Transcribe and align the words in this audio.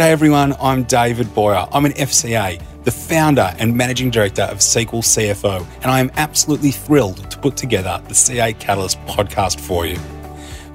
G'day 0.00 0.12
everyone, 0.12 0.54
I'm 0.62 0.84
David 0.84 1.26
Boyar. 1.34 1.68
I'm 1.72 1.84
an 1.84 1.92
FCA, 1.92 2.58
the 2.84 2.90
founder 2.90 3.54
and 3.58 3.76
managing 3.76 4.08
director 4.08 4.44
of 4.44 4.62
Sequel 4.62 5.02
CFO, 5.02 5.66
and 5.82 5.90
I 5.90 6.00
am 6.00 6.10
absolutely 6.14 6.70
thrilled 6.70 7.30
to 7.30 7.36
put 7.36 7.54
together 7.54 8.02
the 8.08 8.14
CA 8.14 8.54
Catalyst 8.54 8.98
podcast 9.00 9.60
for 9.60 9.84
you. 9.84 9.98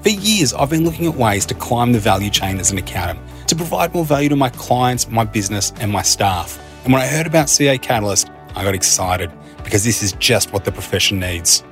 For 0.04 0.10
years, 0.10 0.54
I've 0.54 0.70
been 0.70 0.84
looking 0.84 1.06
at 1.06 1.16
ways 1.16 1.44
to 1.46 1.54
climb 1.54 1.90
the 1.90 1.98
value 1.98 2.30
chain 2.30 2.60
as 2.60 2.70
an 2.70 2.78
accountant, 2.78 3.18
to 3.48 3.56
provide 3.56 3.92
more 3.92 4.04
value 4.04 4.28
to 4.28 4.36
my 4.36 4.50
clients, 4.50 5.08
my 5.08 5.24
business, 5.24 5.72
and 5.80 5.90
my 5.90 6.02
staff. 6.02 6.56
And 6.84 6.92
when 6.92 7.02
I 7.02 7.08
heard 7.08 7.26
about 7.26 7.48
CA 7.48 7.78
Catalyst, 7.78 8.30
I 8.54 8.62
got 8.62 8.76
excited 8.76 9.32
because 9.64 9.82
this 9.82 10.04
is 10.04 10.12
just 10.20 10.52
what 10.52 10.64
the 10.64 10.70
profession 10.70 11.18
needs. 11.18 11.64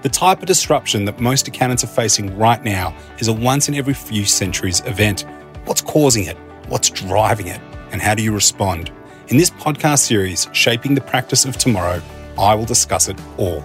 The 0.00 0.08
type 0.08 0.40
of 0.40 0.46
disruption 0.46 1.04
that 1.04 1.20
most 1.20 1.48
accountants 1.48 1.84
are 1.84 1.88
facing 1.88 2.34
right 2.38 2.64
now 2.64 2.96
is 3.18 3.28
a 3.28 3.32
once 3.34 3.68
in 3.68 3.74
every 3.74 3.92
few 3.92 4.24
centuries 4.24 4.80
event. 4.86 5.26
What's 5.66 5.82
causing 5.82 6.24
it? 6.24 6.38
What's 6.68 6.88
driving 6.88 7.48
it? 7.48 7.60
And 7.92 8.00
how 8.00 8.14
do 8.14 8.22
you 8.22 8.32
respond? 8.32 8.90
In 9.28 9.36
this 9.36 9.50
podcast 9.50 9.98
series, 9.98 10.48
Shaping 10.52 10.94
the 10.94 11.02
Practice 11.02 11.44
of 11.44 11.58
Tomorrow, 11.58 12.00
I 12.38 12.54
will 12.54 12.64
discuss 12.64 13.06
it 13.08 13.20
all. 13.36 13.62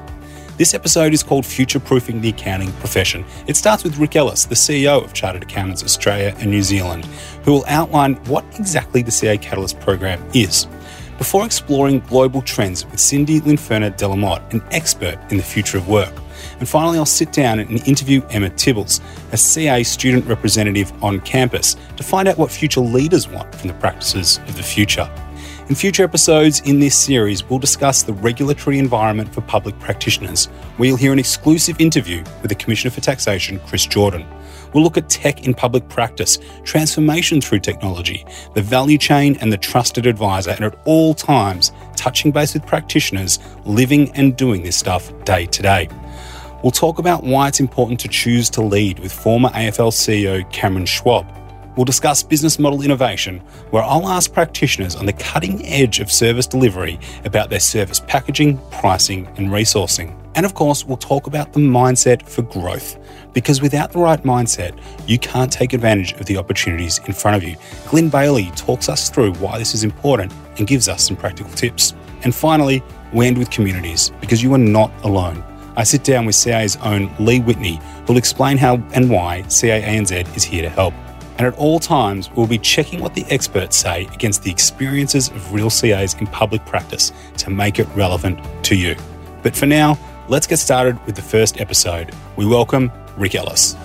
This 0.57 0.73
episode 0.73 1.13
is 1.13 1.23
called 1.23 1.45
Future 1.45 1.79
Proofing 1.79 2.19
the 2.19 2.29
Accounting 2.29 2.73
Profession. 2.73 3.23
It 3.47 3.55
starts 3.55 3.85
with 3.85 3.97
Rick 3.97 4.17
Ellis, 4.17 4.43
the 4.43 4.55
CEO 4.55 5.01
of 5.01 5.13
Chartered 5.13 5.43
Accountants 5.43 5.81
Australia 5.81 6.35
and 6.39 6.51
New 6.51 6.61
Zealand, 6.61 7.05
who 7.45 7.53
will 7.53 7.65
outline 7.69 8.15
what 8.25 8.43
exactly 8.59 9.01
the 9.01 9.11
CA 9.11 9.37
Catalyst 9.37 9.79
program 9.79 10.21
is. 10.33 10.67
Before 11.17 11.45
exploring 11.45 12.01
global 12.01 12.41
trends 12.41 12.85
with 12.85 12.99
Cindy 12.99 13.39
Lenferna 13.39 13.95
de 13.95 14.07
la 14.09 14.17
Motte, 14.17 14.53
an 14.53 14.61
expert 14.71 15.17
in 15.31 15.37
the 15.37 15.43
future 15.43 15.77
of 15.77 15.87
work. 15.87 16.13
And 16.59 16.67
finally, 16.67 16.97
I'll 16.97 17.05
sit 17.05 17.31
down 17.31 17.59
and 17.59 17.87
interview 17.87 18.21
Emma 18.29 18.49
Tibballs, 18.49 19.01
a 19.31 19.37
CA 19.37 19.81
student 19.83 20.25
representative 20.25 20.91
on 21.03 21.21
campus, 21.21 21.75
to 21.97 22.03
find 22.03 22.27
out 22.27 22.37
what 22.37 22.51
future 22.51 22.81
leaders 22.81 23.27
want 23.27 23.53
from 23.55 23.69
the 23.69 23.73
practices 23.75 24.37
of 24.39 24.55
the 24.57 24.63
future. 24.63 25.09
In 25.69 25.75
future 25.75 26.03
episodes 26.03 26.61
in 26.61 26.79
this 26.79 26.97
series, 26.97 27.47
we'll 27.47 27.59
discuss 27.59 28.01
the 28.01 28.13
regulatory 28.13 28.79
environment 28.79 29.31
for 29.31 29.41
public 29.41 29.77
practitioners, 29.79 30.47
where 30.77 30.87
you'll 30.87 30.97
hear 30.97 31.13
an 31.13 31.19
exclusive 31.19 31.79
interview 31.79 32.23
with 32.41 32.49
the 32.49 32.55
Commissioner 32.55 32.89
for 32.89 33.01
Taxation, 33.01 33.59
Chris 33.67 33.85
Jordan. 33.85 34.25
We'll 34.73 34.83
look 34.83 34.97
at 34.97 35.09
tech 35.09 35.45
in 35.45 35.53
public 35.53 35.87
practice, 35.87 36.39
transformation 36.63 37.39
through 37.39 37.59
technology, 37.59 38.25
the 38.55 38.63
value 38.63 38.97
chain, 38.97 39.37
and 39.41 39.53
the 39.53 39.57
trusted 39.57 40.07
advisor, 40.07 40.51
and 40.51 40.63
at 40.63 40.75
all 40.85 41.13
times, 41.13 41.71
touching 41.95 42.31
base 42.31 42.55
with 42.55 42.65
practitioners 42.65 43.37
living 43.63 44.11
and 44.15 44.35
doing 44.35 44.63
this 44.63 44.75
stuff 44.75 45.13
day 45.23 45.45
to 45.45 45.61
day. 45.61 45.87
We'll 46.63 46.71
talk 46.71 46.99
about 46.99 47.23
why 47.23 47.47
it's 47.47 47.59
important 47.59 47.99
to 48.01 48.07
choose 48.07 48.49
to 48.51 48.61
lead 48.61 48.99
with 48.99 49.13
former 49.13 49.49
AFL 49.49 49.91
CEO 49.91 50.49
Cameron 50.51 50.85
Schwab 50.85 51.25
We'll 51.79 51.85
discuss 51.85 52.23
business 52.23 52.59
model 52.59 52.81
innovation, 52.81 53.39
where 53.69 53.83
I'll 53.83 54.09
ask 54.09 54.33
practitioners 54.33 54.97
on 54.97 55.05
the 55.05 55.13
cutting 55.13 55.65
edge 55.65 56.01
of 56.01 56.11
service 56.11 56.45
delivery 56.45 56.99
about 57.23 57.49
their 57.49 57.61
service 57.61 58.01
packaging, 58.01 58.59
pricing, 58.69 59.27
and 59.37 59.47
resourcing. 59.47 60.13
And 60.35 60.45
of 60.45 60.55
course, 60.55 60.83
we'll 60.83 60.97
talk 60.97 61.27
about 61.27 61.53
the 61.53 61.61
mindset 61.61 62.27
for 62.27 62.41
growth, 62.41 62.97
because 63.33 63.61
without 63.61 63.93
the 63.93 63.99
right 63.99 64.21
mindset, 64.23 64.77
you 65.07 65.17
can't 65.19 65.49
take 65.49 65.71
advantage 65.71 66.11
of 66.19 66.25
the 66.25 66.35
opportunities 66.35 66.99
in 67.07 67.13
front 67.13 67.37
of 67.37 67.47
you. 67.47 67.55
Glenn 67.87 68.09
Bailey 68.09 68.51
talks 68.57 68.89
us 68.89 69.09
through 69.09 69.35
why 69.35 69.57
this 69.57 69.73
is 69.73 69.85
important 69.85 70.33
and 70.57 70.67
gives 70.67 70.89
us 70.89 71.07
some 71.07 71.15
practical 71.15 71.53
tips. 71.53 71.93
And 72.23 72.35
finally, 72.35 72.83
we 73.13 73.27
end 73.27 73.37
with 73.37 73.51
communities, 73.51 74.11
because 74.19 74.43
you 74.43 74.53
are 74.53 74.57
not 74.57 74.91
alone. 75.05 75.45
I 75.79 75.83
sit 75.83 76.03
down 76.03 76.25
with 76.25 76.35
CA's 76.35 76.75
own 76.83 77.09
Lee 77.19 77.39
Whitney, 77.39 77.79
who'll 78.05 78.17
explain 78.17 78.57
how 78.57 78.75
and 78.93 79.09
why 79.09 79.43
CA 79.47 79.81
ANZ 79.81 80.35
is 80.35 80.43
here 80.43 80.61
to 80.61 80.69
help 80.69 80.93
and 81.39 81.47
at 81.47 81.57
all 81.57 81.79
times 81.79 82.29
we'll 82.31 82.47
be 82.47 82.57
checking 82.57 82.99
what 82.99 83.15
the 83.15 83.23
experts 83.29 83.77
say 83.77 84.05
against 84.07 84.43
the 84.43 84.51
experiences 84.51 85.29
of 85.29 85.53
real 85.53 85.69
CAs 85.69 86.13
in 86.15 86.27
public 86.27 86.65
practice 86.65 87.13
to 87.37 87.49
make 87.49 87.79
it 87.79 87.87
relevant 87.95 88.37
to 88.65 88.75
you. 88.75 88.93
But 89.41 89.55
for 89.55 89.65
now, 89.65 89.97
let's 90.27 90.45
get 90.45 90.57
started 90.57 90.99
with 91.05 91.15
the 91.15 91.21
first 91.21 91.61
episode. 91.61 92.13
We 92.35 92.45
welcome 92.45 92.91
Rick 93.15 93.35
Ellis. 93.35 93.75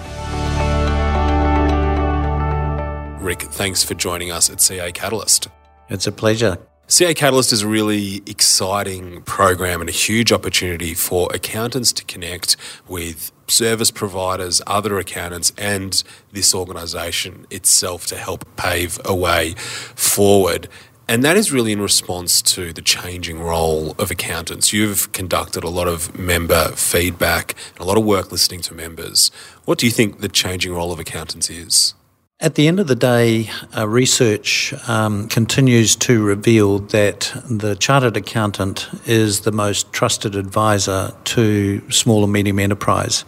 Rick, 3.23 3.43
thanks 3.43 3.85
for 3.85 3.95
joining 3.95 4.33
us 4.33 4.51
at 4.51 4.61
CA 4.61 4.91
Catalyst. 4.91 5.47
It's 5.89 6.09
a 6.09 6.13
pleasure. 6.13 6.59
CA 6.87 7.15
Catalyst 7.15 7.51
is 7.51 7.63
a 7.63 7.67
really 7.67 8.23
exciting 8.27 9.23
program 9.23 9.81
and 9.81 9.89
a 9.89 9.93
huge 9.93 10.31
opportunity 10.31 10.93
for 10.93 11.31
accountants 11.33 11.93
to 11.95 12.05
connect 12.05 12.59
with 12.87 13.33
service 13.49 13.91
providers, 13.91 14.61
other 14.67 14.99
accountants, 14.99 15.51
and 15.57 16.05
this 16.33 16.55
organisation 16.55 17.47
itself 17.51 18.07
to 18.09 18.17
help 18.17 18.45
pave 18.57 19.01
a 19.03 19.15
way 19.15 19.55
forward. 19.95 20.69
And 21.09 21.25
that 21.25 21.39
is 21.39 21.51
really 21.51 21.73
in 21.73 21.81
response 21.81 22.43
to 22.43 22.71
the 22.75 22.83
changing 22.83 23.41
role 23.41 23.93
of 23.99 24.11
accountants. 24.11 24.75
You've 24.75 25.11
conducted 25.13 25.65
a 25.65 25.71
lot 25.71 25.89
of 25.89 26.19
member 26.19 26.69
feedback 26.73 27.55
and 27.73 27.81
a 27.81 27.85
lot 27.85 27.97
of 27.97 28.05
work 28.05 28.31
listening 28.31 28.61
to 28.61 28.75
members. 28.75 29.31
What 29.65 29.79
do 29.79 29.87
you 29.87 29.93
think 29.93 30.21
the 30.21 30.29
changing 30.29 30.75
role 30.75 30.93
of 30.93 30.99
accountants 30.99 31.49
is? 31.49 31.95
At 32.41 32.57
the 32.57 32.67
end 32.67 32.81
of 32.81 32.89
the 32.89 32.97
day, 32.97 33.49
uh, 33.77 33.87
research 33.87 34.75
um, 34.89 35.29
continues 35.29 35.95
to 35.97 36.21
reveal 36.21 36.81
that 36.81 37.33
the 37.49 37.77
chartered 37.77 38.17
accountant 38.17 38.89
is 39.07 39.43
the 39.43 39.53
most 39.53 39.93
trusted 39.93 40.35
advisor 40.35 41.13
to 41.25 41.91
small 41.93 42.25
and 42.25 42.33
medium 42.33 42.59
enterprise, 42.59 43.25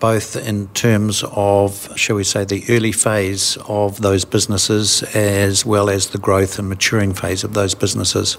both 0.00 0.34
in 0.34 0.66
terms 0.68 1.22
of, 1.30 1.96
shall 1.96 2.16
we 2.16 2.24
say, 2.24 2.44
the 2.44 2.64
early 2.68 2.90
phase 2.90 3.56
of 3.68 4.00
those 4.02 4.24
businesses 4.24 5.04
as 5.14 5.64
well 5.64 5.88
as 5.88 6.08
the 6.08 6.18
growth 6.18 6.58
and 6.58 6.68
maturing 6.68 7.14
phase 7.14 7.44
of 7.44 7.54
those 7.54 7.76
businesses. 7.76 8.38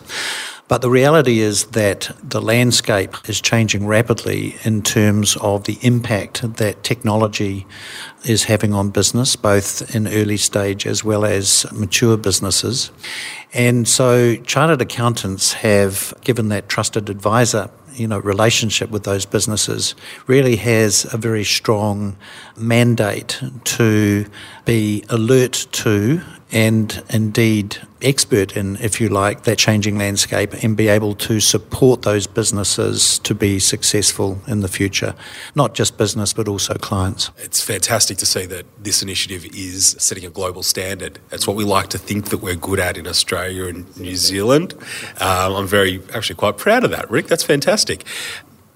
But 0.70 0.84
the 0.84 0.90
reality 0.92 1.40
is 1.40 1.66
that 1.72 2.16
the 2.24 2.40
landscape 2.40 3.16
is 3.28 3.42
changing 3.42 3.88
rapidly 3.88 4.56
in 4.64 4.84
terms 4.84 5.36
of 5.38 5.64
the 5.64 5.80
impact 5.82 6.58
that 6.58 6.84
technology 6.84 7.66
is 8.24 8.44
having 8.44 8.72
on 8.72 8.92
business, 8.92 9.36
both 9.36 9.96
in 9.96 10.08
early 10.08 10.38
stage 10.38 10.86
as 10.86 11.04
well 11.04 11.26
as 11.26 11.66
mature 11.74 12.18
businesses. 12.18 12.92
And 13.52 13.88
so 13.88 14.36
chartered 14.36 14.80
accountants 14.80 15.54
have 15.54 16.14
given 16.24 16.50
that 16.50 16.70
trusted 16.70 17.10
advisor 17.10 17.72
you 17.96 18.08
know 18.08 18.20
relationship 18.20 18.92
with 18.92 19.04
those 19.04 19.26
businesses 19.26 19.96
really 20.28 20.56
has 20.56 21.12
a 21.12 21.18
very 21.18 21.44
strong 21.44 22.16
mandate 22.56 23.42
to 23.66 24.26
be 24.66 25.04
alert 25.10 25.68
to 25.72 26.22
and 26.52 27.04
indeed 27.10 27.78
expert 28.02 28.56
in, 28.56 28.78
if 28.78 29.00
you 29.00 29.10
like, 29.10 29.44
that 29.44 29.58
changing 29.58 29.98
landscape 29.98 30.54
and 30.64 30.76
be 30.76 30.88
able 30.88 31.14
to 31.14 31.40
support 31.40 32.04
those 32.04 32.28
businesses 32.28 33.20
to 33.20 33.36
be 33.36 33.60
successful 33.60 34.40
in 34.48 34.62
the 34.62 34.68
future. 34.68 35.14
Not 35.54 35.76
just 35.76 35.98
business, 35.98 36.34
but 36.34 36.48
also 36.48 36.76
clients. 36.76 37.30
It's 37.38 37.62
fantastic 37.62 38.18
to 38.20 38.26
see 38.26 38.46
that 38.48 38.66
this 38.82 39.04
initiative 39.04 39.46
is 39.54 39.96
setting 40.00 40.26
a 40.26 40.30
global 40.30 40.64
standard. 40.64 41.20
It's 41.32 41.46
what 41.48 41.56
we 41.56 41.66
like 41.66 41.90
to 41.90 41.98
think 41.98 42.30
that 42.30 42.40
we're 42.40 42.56
good 42.56 42.80
at 42.80 42.98
in 42.98 43.06
Australia 43.06 43.66
and 43.66 43.96
New 43.98 44.16
Zealand. 44.16 44.74
Um, 45.20 45.56
I'm 45.56 45.68
very, 45.68 46.02
actually 46.14 46.38
quite 46.38 46.58
proud 46.58 46.84
of 46.84 46.92
that, 46.92 47.10
Rick. 47.12 47.28
That's 47.28 47.44
fantastic. 47.44 48.06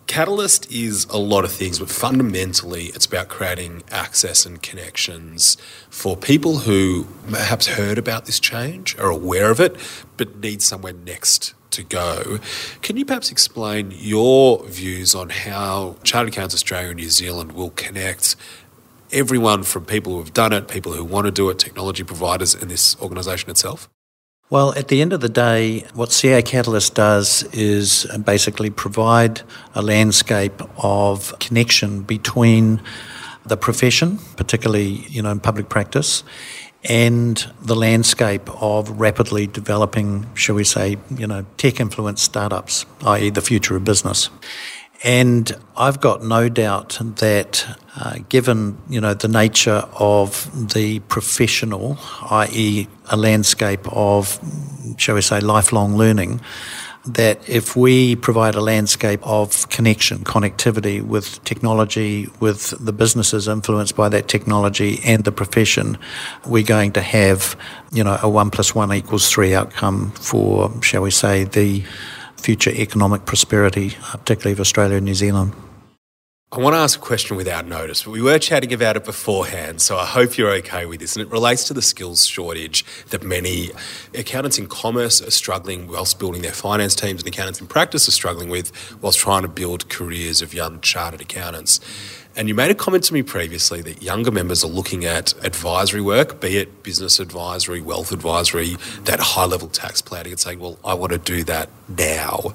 Catalyst 0.07 0.71
is 0.71 1.05
a 1.05 1.17
lot 1.17 1.43
of 1.43 1.51
things, 1.51 1.79
but 1.79 1.89
fundamentally, 1.89 2.85
it's 2.87 3.05
about 3.05 3.29
creating 3.29 3.83
access 3.89 4.45
and 4.45 4.61
connections 4.61 5.57
for 5.89 6.15
people 6.15 6.59
who 6.59 7.07
perhaps 7.29 7.67
heard 7.67 7.97
about 7.97 8.25
this 8.25 8.39
change, 8.39 8.97
are 8.99 9.09
aware 9.09 9.49
of 9.49 9.59
it, 9.59 9.75
but 10.17 10.37
need 10.37 10.61
somewhere 10.61 10.93
next 10.93 11.53
to 11.71 11.83
go. 11.83 12.37
Can 12.81 12.97
you 12.97 13.05
perhaps 13.05 13.31
explain 13.31 13.91
your 13.95 14.63
views 14.65 15.15
on 15.15 15.29
how 15.29 15.97
Chartered 16.03 16.33
Accountants 16.33 16.55
Australia 16.55 16.89
and 16.89 16.99
New 16.99 17.09
Zealand 17.09 17.53
will 17.53 17.71
connect 17.71 18.35
everyone 19.11 19.63
from 19.63 19.85
people 19.85 20.13
who 20.13 20.19
have 20.19 20.33
done 20.33 20.53
it, 20.53 20.67
people 20.67 20.93
who 20.93 21.03
want 21.03 21.25
to 21.25 21.31
do 21.31 21.49
it, 21.49 21.59
technology 21.59 22.03
providers, 22.03 22.53
and 22.53 22.69
this 22.69 22.99
organisation 23.01 23.49
itself? 23.49 23.89
Well, 24.53 24.71
at 24.75 24.87
the 24.89 25.01
end 25.01 25.13
of 25.13 25.21
the 25.21 25.29
day, 25.29 25.83
what 25.95 26.11
CA 26.11 26.43
Catalyst 26.43 26.93
does 26.93 27.41
is 27.53 28.05
basically 28.23 28.69
provide 28.69 29.41
a 29.73 29.81
landscape 29.81 30.61
of 30.77 31.33
connection 31.39 32.03
between 32.03 32.79
the 33.43 33.57
profession, 33.57 34.19
particularly 34.37 35.07
you 35.09 35.23
know 35.23 35.31
in 35.31 35.39
public 35.39 35.69
practice, 35.69 36.23
and 36.83 37.43
the 37.63 37.75
landscape 37.75 38.47
of 38.61 38.91
rapidly 38.91 39.47
developing, 39.47 40.27
shall 40.35 40.53
we 40.53 40.63
say, 40.63 40.97
you 41.09 41.25
know, 41.25 41.47
tech 41.57 41.79
influenced 41.79 42.23
startups, 42.23 42.85
i.e., 43.07 43.31
the 43.31 43.41
future 43.41 43.75
of 43.75 43.83
business. 43.83 44.29
And 45.03 45.51
I've 45.75 45.99
got 45.99 46.23
no 46.23 46.47
doubt 46.47 46.97
that, 47.17 47.65
uh, 47.97 48.19
given 48.29 48.77
you 48.89 49.01
know 49.01 49.13
the 49.13 49.27
nature 49.27 49.83
of 49.99 50.73
the 50.73 50.99
professional, 51.01 51.97
i.e., 52.31 52.87
a 53.09 53.17
landscape 53.17 53.85
of, 53.91 54.39
shall 54.97 55.15
we 55.15 55.21
say, 55.21 55.41
lifelong 55.41 55.97
learning, 55.97 56.39
that 57.05 57.49
if 57.49 57.75
we 57.75 58.15
provide 58.15 58.55
a 58.55 58.61
landscape 58.61 59.19
of 59.23 59.67
connection, 59.67 60.19
connectivity 60.19 61.01
with 61.01 61.43
technology, 61.43 62.29
with 62.39 62.73
the 62.79 62.93
businesses 62.93 63.49
influenced 63.49 63.97
by 63.97 64.07
that 64.07 64.29
technology 64.29 65.01
and 65.03 65.25
the 65.25 65.31
profession, 65.33 65.97
we're 66.45 66.63
going 66.63 66.93
to 66.93 67.01
have, 67.01 67.57
you 67.91 68.05
know, 68.05 68.17
a 68.21 68.29
one 68.29 68.49
plus 68.49 68.73
one 68.73 68.93
equals 68.93 69.29
three 69.29 69.53
outcome 69.53 70.11
for, 70.11 70.71
shall 70.81 71.01
we 71.01 71.11
say, 71.11 71.43
the 71.43 71.83
future 72.43 72.71
economic 72.71 73.25
prosperity, 73.25 73.95
uh, 74.03 74.17
particularly 74.17 74.53
of 74.53 74.59
Australia 74.59 74.97
and 74.97 75.05
New 75.05 75.15
Zealand. 75.15 75.53
I 76.53 76.59
want 76.59 76.75
to 76.75 76.77
ask 76.77 76.99
a 76.99 77.01
question 77.01 77.35
without 77.35 77.65
notice, 77.65 78.03
but 78.03 78.11
we 78.11 78.21
were 78.21 78.37
chatting 78.37 78.71
about 78.73 78.95
it 78.95 79.05
beforehand, 79.05 79.81
so 79.81 79.97
I 79.97 80.05
hope 80.05 80.37
you're 80.37 80.51
okay 80.57 80.85
with 80.85 80.99
this. 80.99 81.15
And 81.15 81.25
it 81.25 81.31
relates 81.31 81.63
to 81.69 81.73
the 81.73 81.81
skills 81.81 82.27
shortage 82.27 82.85
that 83.07 83.23
many 83.23 83.71
accountants 84.13 84.59
in 84.59 84.67
commerce 84.67 85.19
are 85.19 85.31
struggling 85.31 85.87
whilst 85.87 86.19
building 86.19 86.43
their 86.43 86.51
finance 86.51 86.93
teams, 86.93 87.23
and 87.23 87.27
accountants 87.27 87.59
in 87.59 87.65
practice 87.65 88.07
are 88.07 88.11
struggling 88.11 88.49
with 88.49 88.71
whilst 89.01 89.17
trying 89.17 89.41
to 89.41 89.47
build 89.47 89.89
careers 89.89 90.43
of 90.43 90.53
young 90.53 90.79
chartered 90.81 91.21
accountants. 91.21 91.79
And 92.35 92.47
you 92.47 92.53
made 92.53 92.69
a 92.69 92.75
comment 92.75 93.03
to 93.05 93.15
me 93.15 93.23
previously 93.23 93.81
that 93.81 94.03
younger 94.03 94.29
members 94.29 94.63
are 94.63 94.67
looking 94.67 95.05
at 95.05 95.33
advisory 95.43 96.01
work, 96.01 96.39
be 96.39 96.57
it 96.57 96.83
business 96.83 97.19
advisory, 97.19 97.81
wealth 97.81 98.11
advisory, 98.11 98.77
that 99.05 99.19
high 99.19 99.45
level 99.45 99.69
tax 99.69 100.03
planning, 100.03 100.33
and 100.33 100.39
saying, 100.39 100.59
well, 100.59 100.77
I 100.85 100.93
want 100.93 101.13
to 101.13 101.17
do 101.17 101.43
that 101.45 101.69
now. 101.89 102.53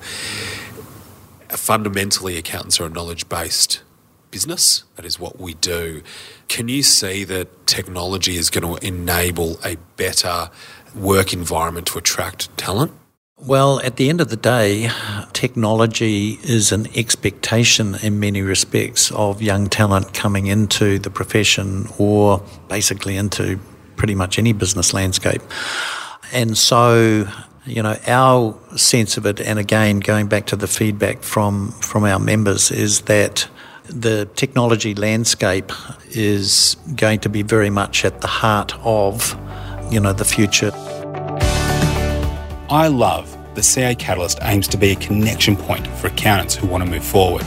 Fundamentally, 1.49 2.37
accountants 2.37 2.79
are 2.79 2.85
a 2.85 2.91
knowledge 2.91 3.29
based 3.29 3.83
business. 4.31 4.85
That 4.97 5.05
is 5.05 5.19
what 5.19 5.41
we 5.41 5.55
do. 5.55 6.03
Can 6.49 6.69
you 6.69 6.83
see 6.83 7.25
that 7.25 7.67
technology 7.67 8.37
is 8.37 8.51
going 8.51 8.79
to 8.79 8.87
enable 8.87 9.59
a 9.65 9.77
better 9.97 10.51
work 10.95 11.33
environment 11.33 11.87
to 11.89 11.99
attract 11.99 12.57
talent? 12.57 12.93
Well, 13.41 13.81
at 13.81 13.97
the 13.97 14.09
end 14.09 14.21
of 14.21 14.31
the 14.31 14.37
day, 14.37 14.91
technology 15.33 16.41
is 16.43 16.73
an 16.73 16.89
expectation 16.97 17.95
in 18.03 18.19
many 18.19 18.43
respects 18.43 19.13
of 19.13 19.41
young 19.41 19.69
talent 19.69 20.13
coming 20.13 20.47
into 20.47 20.99
the 20.99 21.11
profession 21.11 21.87
or 21.99 22.43
basically 22.69 23.17
into 23.17 23.61
pretty 23.95 24.17
much 24.17 24.41
any 24.41 24.53
business 24.53 24.93
landscape. 24.93 25.43
And 26.33 26.59
so, 26.59 27.29
you 27.65 27.81
know, 27.81 27.97
our 28.09 28.59
sense 28.77 29.17
of 29.17 29.25
it, 29.25 29.41
and 29.41 29.61
again, 29.61 30.01
going 30.01 30.27
back 30.27 30.47
to 30.47 30.57
the 30.57 30.67
feedback 30.67 31.23
from, 31.23 31.71
from 31.81 32.03
our 32.03 32.19
members, 32.19 32.73
is 32.73 33.03
that 33.03 33.49
the 33.89 34.29
technology 34.35 34.95
landscape 34.95 35.73
is 36.11 36.77
going 36.95 37.21
to 37.21 37.29
be 37.29 37.43
very 37.43 37.71
much 37.71 38.05
at 38.05 38.21
the 38.21 38.27
heart 38.27 38.75
of, 38.85 39.37
you 39.91 39.99
know, 39.99 40.13
the 40.13 40.25
future. 40.25 40.71
I 42.71 42.89
love 42.89 43.35
the 43.55 43.63
CA 43.63 43.95
Catalyst 43.95 44.39
aims 44.43 44.69
to 44.69 44.77
be 44.77 44.91
a 44.91 44.97
connection 44.97 45.57
point 45.57 45.87
for 45.87 46.09
accountants 46.09 46.55
who 46.55 46.67
want 46.67 46.85
to 46.85 46.91
move 46.91 47.05
forward. 47.05 47.45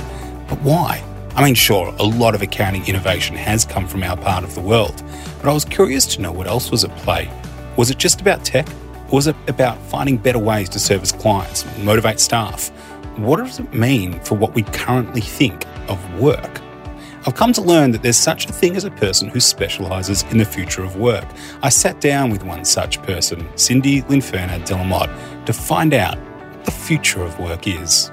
But 0.50 0.60
why? 0.62 1.04
I 1.36 1.46
mean, 1.46 1.56
sure, 1.56 1.94
a 2.00 2.04
lot 2.04 2.36
of 2.36 2.42
accounting 2.42 2.86
innovation 2.88 3.36
has 3.36 3.64
come 3.64 3.88
from 3.88 4.04
our 4.04 4.18
part 4.18 4.44
of 4.44 4.54
the 4.56 4.62
world, 4.62 5.02
but 5.42 5.50
I 5.50 5.54
was 5.54 5.64
curious 5.64 6.06
to 6.16 6.22
know 6.22 6.32
what 6.32 6.48
else 6.48 6.72
was 6.72 6.84
at 6.84 6.96
play. 6.98 7.32
Was 7.78 7.90
it 7.90 7.98
just 7.98 8.20
about 8.20 8.44
tech? 8.44 8.68
Or 9.10 9.16
was 9.16 9.28
it 9.28 9.36
about 9.48 9.78
finding 9.84 10.18
better 10.18 10.40
ways 10.40 10.70
to 10.70 10.80
service 10.80 11.12
clients, 11.12 11.66
motivate 11.78 12.20
staff? 12.20 12.70
What 13.18 13.38
does 13.38 13.60
it 13.60 13.74
mean 13.74 14.20
for 14.22 14.36
what 14.36 14.56
we 14.56 14.64
currently 14.64 15.22
think 15.22 15.66
of 15.92 16.20
work. 16.20 16.62
I've 17.28 17.36
come 17.36 17.54
to 17.54 17.62
learn 17.62 17.92
that 17.92 18.02
there's 18.02 18.18
such 18.18 18.48
a 18.48 18.52
thing 18.52 18.76
as 18.76 18.84
a 18.84 18.92
person 18.92 19.30
who 19.30 19.40
specialises 19.40 20.24
in 20.32 20.40
the 20.40 20.46
future 20.46 20.84
of 20.84 20.96
work. 20.96 21.26
I 21.62 21.70
sat 21.70 22.02
down 22.02 22.32
with 22.32 22.44
one 22.44 22.66
such 22.66 23.02
person, 23.04 23.48
Cindy 23.56 24.02
Lenferna 24.04 24.66
de 24.66 24.76
la 24.76 24.84
Motte, 24.84 25.46
to 25.46 25.54
find 25.54 25.94
out 25.94 26.18
what 26.18 26.66
the 26.66 26.72
future 26.72 27.22
of 27.22 27.40
work 27.40 27.68
is. 27.68 28.10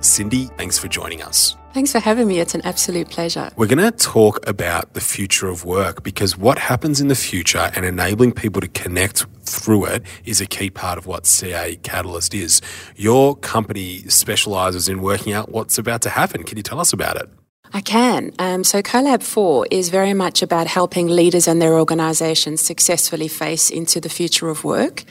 Cindy, 0.00 0.46
thanks 0.58 0.78
for 0.78 0.88
joining 0.88 1.22
us. 1.22 1.56
Thanks 1.72 1.92
for 1.92 2.00
having 2.00 2.26
me. 2.26 2.40
It's 2.40 2.54
an 2.56 2.62
absolute 2.62 3.10
pleasure. 3.10 3.50
We're 3.56 3.66
going 3.66 3.78
to 3.78 3.96
talk 3.96 4.44
about 4.48 4.94
the 4.94 5.00
future 5.00 5.48
of 5.48 5.64
work 5.64 6.02
because 6.02 6.36
what 6.36 6.58
happens 6.58 7.00
in 7.00 7.06
the 7.06 7.14
future 7.14 7.70
and 7.76 7.84
enabling 7.84 8.32
people 8.32 8.60
to 8.60 8.66
connect 8.68 9.24
through 9.44 9.84
it 9.84 10.02
is 10.24 10.40
a 10.40 10.46
key 10.46 10.70
part 10.70 10.98
of 10.98 11.06
what 11.06 11.26
CA 11.26 11.76
Catalyst 11.76 12.34
is. 12.34 12.60
Your 12.96 13.36
company 13.36 13.98
specializes 14.08 14.88
in 14.88 15.00
working 15.00 15.32
out 15.32 15.50
what's 15.50 15.78
about 15.78 16.02
to 16.02 16.10
happen. 16.10 16.42
Can 16.42 16.56
you 16.56 16.64
tell 16.64 16.80
us 16.80 16.92
about 16.92 17.16
it? 17.16 17.30
I 17.72 17.80
can. 17.80 18.32
Um, 18.38 18.64
so, 18.64 18.82
CoLab 18.82 19.22
4 19.22 19.68
is 19.70 19.90
very 19.90 20.12
much 20.12 20.42
about 20.42 20.66
helping 20.66 21.06
leaders 21.06 21.46
and 21.46 21.62
their 21.62 21.78
organisations 21.78 22.60
successfully 22.60 23.28
face 23.28 23.70
into 23.70 24.00
the 24.00 24.08
future 24.08 24.48
of 24.48 24.64
work. 24.64 25.04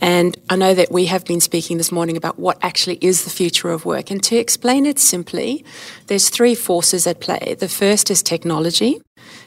And 0.00 0.36
I 0.50 0.56
know 0.56 0.74
that 0.74 0.90
we 0.90 1.06
have 1.06 1.24
been 1.24 1.40
speaking 1.40 1.78
this 1.78 1.92
morning 1.92 2.16
about 2.16 2.40
what 2.40 2.58
actually 2.60 2.98
is 3.00 3.22
the 3.22 3.30
future 3.30 3.70
of 3.70 3.84
work. 3.84 4.10
And 4.10 4.20
to 4.24 4.36
explain 4.36 4.84
it 4.84 4.98
simply, 4.98 5.64
there's 6.08 6.28
three 6.28 6.56
forces 6.56 7.06
at 7.06 7.20
play. 7.20 7.54
The 7.58 7.68
first 7.68 8.10
is 8.10 8.20
technology, 8.20 9.00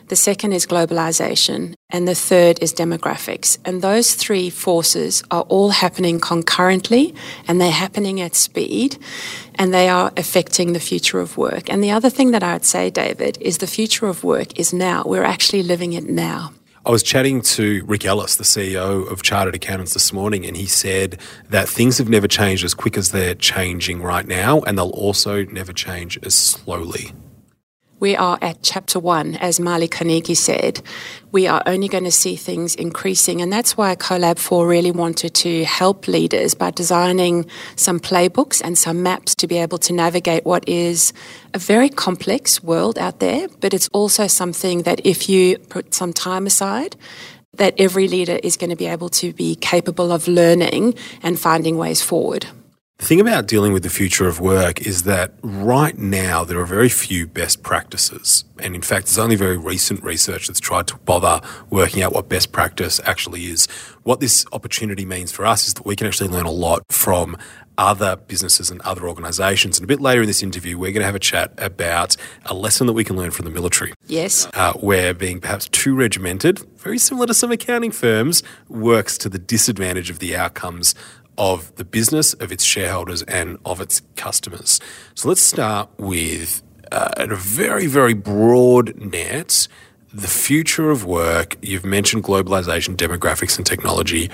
the 0.07 0.15
second 0.15 0.53
is 0.53 0.67
globalization, 0.67 1.73
and 1.89 2.07
the 2.07 2.15
third 2.15 2.61
is 2.61 2.73
demographics. 2.73 3.57
And 3.65 3.81
those 3.81 4.15
three 4.15 4.49
forces 4.49 5.23
are 5.31 5.43
all 5.43 5.69
happening 5.69 6.19
concurrently 6.19 7.15
and 7.47 7.59
they're 7.59 7.71
happening 7.71 8.21
at 8.21 8.35
speed 8.35 8.97
and 9.55 9.73
they 9.73 9.87
are 9.89 10.11
affecting 10.17 10.73
the 10.73 10.79
future 10.79 11.19
of 11.19 11.37
work. 11.37 11.71
And 11.71 11.83
the 11.83 11.91
other 11.91 12.09
thing 12.09 12.31
that 12.31 12.43
I 12.43 12.53
would 12.53 12.65
say, 12.65 12.89
David, 12.89 13.37
is 13.39 13.59
the 13.59 13.67
future 13.67 14.07
of 14.07 14.23
work 14.23 14.59
is 14.59 14.73
now. 14.73 15.03
We're 15.05 15.23
actually 15.23 15.63
living 15.63 15.93
it 15.93 16.03
now. 16.09 16.51
I 16.85 16.91
was 16.91 17.01
chatting 17.01 17.41
to 17.41 17.83
Rick 17.85 18.05
Ellis, 18.05 18.35
the 18.35 18.43
CEO 18.43 19.11
of 19.11 19.23
Chartered 19.23 19.55
Accountants, 19.55 19.95
this 19.95 20.13
morning, 20.13 20.45
and 20.45 20.55
he 20.55 20.67
said 20.67 21.19
that 21.49 21.67
things 21.67 21.97
have 21.97 22.09
never 22.09 22.27
changed 22.27 22.63
as 22.63 22.75
quick 22.75 22.95
as 22.95 23.09
they're 23.09 23.33
changing 23.33 24.03
right 24.03 24.27
now, 24.27 24.61
and 24.61 24.77
they'll 24.77 24.89
also 24.89 25.45
never 25.45 25.73
change 25.73 26.19
as 26.21 26.35
slowly. 26.35 27.11
We 27.97 28.13
are 28.17 28.37
at 28.41 28.61
chapter 28.61 28.99
one, 28.99 29.35
as 29.35 29.57
Marley 29.57 29.87
Carnegie 29.87 30.35
said. 30.35 30.81
We 31.31 31.47
are 31.47 31.63
only 31.65 31.87
going 31.87 32.03
to 32.03 32.11
see 32.11 32.35
things 32.35 32.75
increasing, 32.75 33.41
and 33.41 33.53
that's 33.53 33.77
why 33.77 33.95
CoLab 33.95 34.37
4 34.37 34.67
really 34.67 34.91
wanted 34.91 35.33
to 35.35 35.63
help 35.63 36.09
leaders 36.09 36.53
by 36.55 36.71
designing 36.71 37.45
some 37.77 38.01
playbooks 38.01 38.61
and 38.61 38.77
some 38.77 39.01
maps 39.01 39.33
to 39.35 39.47
be 39.47 39.57
able 39.57 39.77
to 39.77 39.93
navigate 39.93 40.43
what 40.45 40.67
is 40.67 41.13
a 41.53 41.57
very 41.57 41.87
complex 41.87 42.61
world 42.61 42.99
out 42.99 43.21
there, 43.21 43.47
but 43.61 43.73
it's 43.73 43.87
also 43.93 44.27
something 44.27 44.81
that 44.81 44.99
if 45.05 45.29
you 45.29 45.57
put 45.57 45.93
some 45.93 46.11
time 46.11 46.45
aside, 46.45 46.97
that 47.53 47.75
every 47.77 48.09
leader 48.09 48.39
is 48.43 48.57
going 48.57 48.71
to 48.71 48.75
be 48.75 48.87
able 48.87 49.07
to 49.07 49.31
be 49.31 49.55
capable 49.55 50.11
of 50.11 50.27
learning 50.27 50.95
and 51.23 51.39
finding 51.39 51.77
ways 51.77 52.01
forward. 52.01 52.45
The 52.97 53.05
thing 53.05 53.19
about 53.19 53.45
dealing 53.45 53.73
with 53.73 53.83
the 53.83 53.89
future 53.89 54.25
of 54.25 54.39
work 54.39 54.81
is 54.81 55.03
that 55.03 55.33
right 55.41 55.97
now 55.97 56.45
there 56.45 56.59
are 56.59 56.65
very 56.65 56.87
few 56.87 57.27
best 57.27 57.61
practices. 57.61 58.45
And 58.57 58.73
in 58.73 58.81
fact, 58.81 59.07
there's 59.07 59.17
only 59.17 59.35
very 59.35 59.57
recent 59.57 60.01
research 60.01 60.47
that's 60.47 60.61
tried 60.61 60.87
to 60.87 60.97
bother 60.99 61.41
working 61.69 62.01
out 62.03 62.13
what 62.13 62.29
best 62.29 62.53
practice 62.53 63.01
actually 63.03 63.47
is. 63.47 63.67
What 64.03 64.21
this 64.21 64.45
opportunity 64.53 65.05
means 65.05 65.33
for 65.33 65.45
us 65.45 65.67
is 65.67 65.73
that 65.73 65.85
we 65.85 65.97
can 65.97 66.07
actually 66.07 66.29
learn 66.29 66.45
a 66.45 66.51
lot 66.51 66.83
from 66.89 67.35
other 67.77 68.15
businesses 68.15 68.71
and 68.71 68.79
other 68.81 69.09
organisations. 69.09 69.77
And 69.77 69.83
a 69.83 69.87
bit 69.87 69.99
later 69.99 70.21
in 70.21 70.27
this 70.27 70.41
interview, 70.41 70.77
we're 70.77 70.93
going 70.93 71.01
to 71.01 71.05
have 71.05 71.15
a 71.15 71.19
chat 71.19 71.51
about 71.57 72.15
a 72.45 72.53
lesson 72.53 72.87
that 72.87 72.93
we 72.93 73.03
can 73.03 73.17
learn 73.17 73.31
from 73.31 73.43
the 73.43 73.51
military. 73.51 73.93
Yes. 74.07 74.47
Uh, 74.53 74.71
where 74.73 75.13
being 75.13 75.41
perhaps 75.41 75.67
too 75.67 75.93
regimented, 75.95 76.59
very 76.77 76.97
similar 76.97 77.27
to 77.27 77.33
some 77.33 77.51
accounting 77.51 77.91
firms, 77.91 78.41
works 78.69 79.17
to 79.17 79.27
the 79.27 79.39
disadvantage 79.39 80.09
of 80.09 80.19
the 80.19 80.33
outcomes 80.33 80.95
of 81.37 81.75
the 81.75 81.85
business, 81.85 82.33
of 82.35 82.51
its 82.51 82.63
shareholders, 82.63 83.23
and 83.23 83.57
of 83.65 83.81
its 83.81 84.01
customers. 84.15 84.79
So 85.15 85.29
let's 85.29 85.41
start 85.41 85.89
with 85.97 86.61
uh, 86.91 87.11
at 87.17 87.31
a 87.31 87.35
very, 87.35 87.87
very 87.87 88.13
broad 88.13 88.95
net 88.95 89.67
the 90.13 90.27
future 90.27 90.91
of 90.91 91.03
work. 91.05 91.57
You've 91.61 91.85
mentioned 91.85 92.23
globalization, 92.23 92.95
demographics, 92.95 93.57
and 93.57 93.65
technology. 93.65 94.29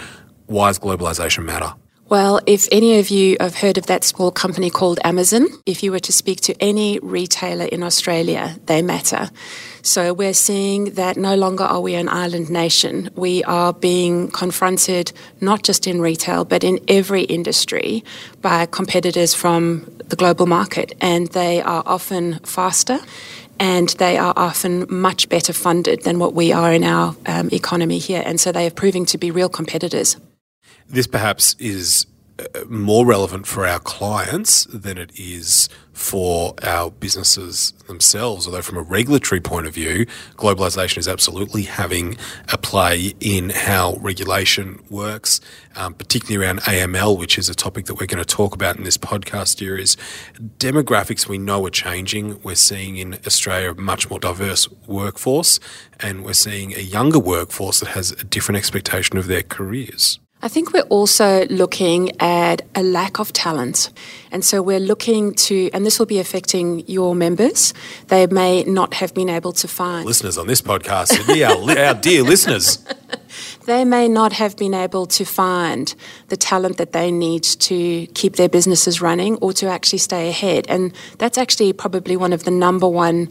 Why 0.46 0.70
does 0.70 0.78
globalization 0.80 1.44
matter? 1.44 1.74
Well, 2.12 2.42
if 2.46 2.68
any 2.74 3.00
of 3.00 3.10
you 3.10 3.38
have 3.40 3.56
heard 3.56 3.78
of 3.78 3.86
that 3.86 4.04
small 4.04 4.32
company 4.32 4.70
called 4.70 5.00
Amazon, 5.06 5.48
if 5.66 5.82
you 5.82 5.94
were 5.94 6.02
to 6.02 6.12
speak 6.12 6.42
to 6.42 6.54
any 6.62 7.00
retailer 7.00 7.64
in 7.64 7.84
Australia, 7.84 8.60
they 8.66 8.82
matter. 8.82 9.30
So 9.82 10.14
we're 10.14 10.34
seeing 10.34 10.96
that 10.96 11.16
no 11.16 11.36
longer 11.36 11.64
are 11.64 11.80
we 11.80 11.96
an 11.96 12.10
island 12.10 12.50
nation. 12.50 13.10
We 13.16 13.46
are 13.46 13.72
being 13.72 14.30
confronted 14.32 15.14
not 15.40 15.64
just 15.64 15.88
in 15.88 16.02
retail, 16.02 16.44
but 16.44 16.66
in 16.66 16.82
every 16.90 17.22
industry 17.22 18.04
by 18.42 18.66
competitors 18.66 19.34
from 19.34 19.86
the 20.10 20.18
global 20.18 20.48
market. 20.48 20.92
And 21.00 21.30
they 21.30 21.62
are 21.62 21.84
often 21.86 22.40
faster 22.40 23.00
and 23.58 23.88
they 24.00 24.18
are 24.18 24.34
often 24.36 24.86
much 24.90 25.30
better 25.30 25.54
funded 25.54 26.04
than 26.04 26.20
what 26.20 26.34
we 26.34 26.52
are 26.52 26.74
in 26.74 26.84
our 26.84 27.16
um, 27.26 27.48
economy 27.54 28.00
here. 28.00 28.22
And 28.26 28.38
so 28.38 28.52
they 28.52 28.68
are 28.68 28.72
proving 28.72 29.06
to 29.06 29.18
be 29.18 29.32
real 29.32 29.48
competitors. 29.48 30.18
This 30.92 31.08
perhaps 31.08 31.56
is 31.58 32.06
uh, 32.38 32.66
more 32.68 33.06
relevant 33.06 33.48
for 33.48 33.66
our 33.66 33.80
clients 33.80 34.66
than 34.66 34.98
it 34.98 35.18
is 35.18 35.70
for 35.94 36.54
our 36.64 36.92
businesses 36.92 37.72
themselves. 37.88 38.46
Although, 38.46 38.62
from 38.62 38.78
a 38.78 38.82
regulatory 38.82 39.40
point 39.40 39.68
of 39.68 39.74
view, 39.74 40.06
globalization 40.36 40.98
is 40.98 41.08
absolutely 41.08 41.64
having 41.64 42.18
a 42.52 42.58
play 42.58 43.14
in 43.22 43.52
how 43.52 43.96
regulation 44.02 44.84
works, 44.90 45.40
um, 45.78 45.94
particularly 45.94 46.46
around 46.46 46.60
AML, 46.64 47.18
which 47.18 47.38
is 47.38 47.48
a 47.48 47.56
topic 47.56 47.86
that 47.86 47.96
we're 47.96 48.06
going 48.06 48.22
to 48.22 48.26
talk 48.26 48.54
about 48.54 48.76
in 48.76 48.84
this 48.84 48.98
podcast 48.98 49.60
series. 49.60 49.96
Demographics 50.58 51.26
we 51.30 51.38
know 51.38 51.66
are 51.66 51.70
changing. 51.70 52.42
We're 52.44 52.56
seeing 52.56 52.98
in 52.98 53.14
Australia 53.26 53.72
a 53.72 53.76
much 53.76 54.10
more 54.10 54.20
diverse 54.20 54.70
workforce, 54.88 55.62
and 56.02 56.26
we're 56.26 56.34
seeing 56.34 56.74
a 56.74 56.82
younger 56.82 57.20
workforce 57.20 57.80
that 57.80 57.90
has 57.90 58.12
a 58.12 58.26
different 58.26 58.58
expectation 58.58 59.18
of 59.18 59.28
their 59.28 59.44
careers. 59.44 60.20
I 60.44 60.48
think 60.48 60.74
we're 60.74 60.82
also 60.84 61.46
looking 61.48 62.20
at 62.20 62.64
a 62.74 62.82
lack 62.82 63.20
of 63.20 63.32
talent. 63.32 63.92
And 64.32 64.44
so 64.44 64.62
we're 64.64 64.80
looking 64.80 65.36
to, 65.36 65.70
and 65.72 65.86
this 65.86 66.00
will 66.00 66.08
be 66.08 66.18
affecting 66.18 66.88
your 66.88 67.14
members. 67.14 67.76
They 68.08 68.26
may 68.26 68.64
not 68.64 68.96
have 68.96 69.14
been 69.14 69.30
able 69.30 69.52
to 69.54 69.68
find. 69.68 70.06
Listeners 70.06 70.40
on 70.40 70.48
this 70.48 70.62
podcast, 70.62 71.14
our, 71.30 71.80
our 71.80 71.94
dear 71.94 72.24
listeners. 72.24 72.84
They 73.66 73.86
may 73.86 74.08
not 74.08 74.34
have 74.34 74.58
been 74.58 74.74
able 74.74 75.06
to 75.06 75.24
find 75.24 75.94
the 76.30 76.38
talent 76.38 76.78
that 76.78 76.94
they 76.94 77.12
need 77.12 77.44
to 77.44 78.08
keep 78.08 78.36
their 78.36 78.50
businesses 78.50 79.02
running 79.02 79.36
or 79.38 79.54
to 79.54 79.68
actually 79.68 80.00
stay 80.00 80.30
ahead. 80.30 80.66
And 80.68 80.94
that's 81.20 81.38
actually 81.38 81.74
probably 81.74 82.18
one 82.18 82.34
of 82.34 82.44
the 82.44 82.52
number 82.52 82.88
one 82.88 83.30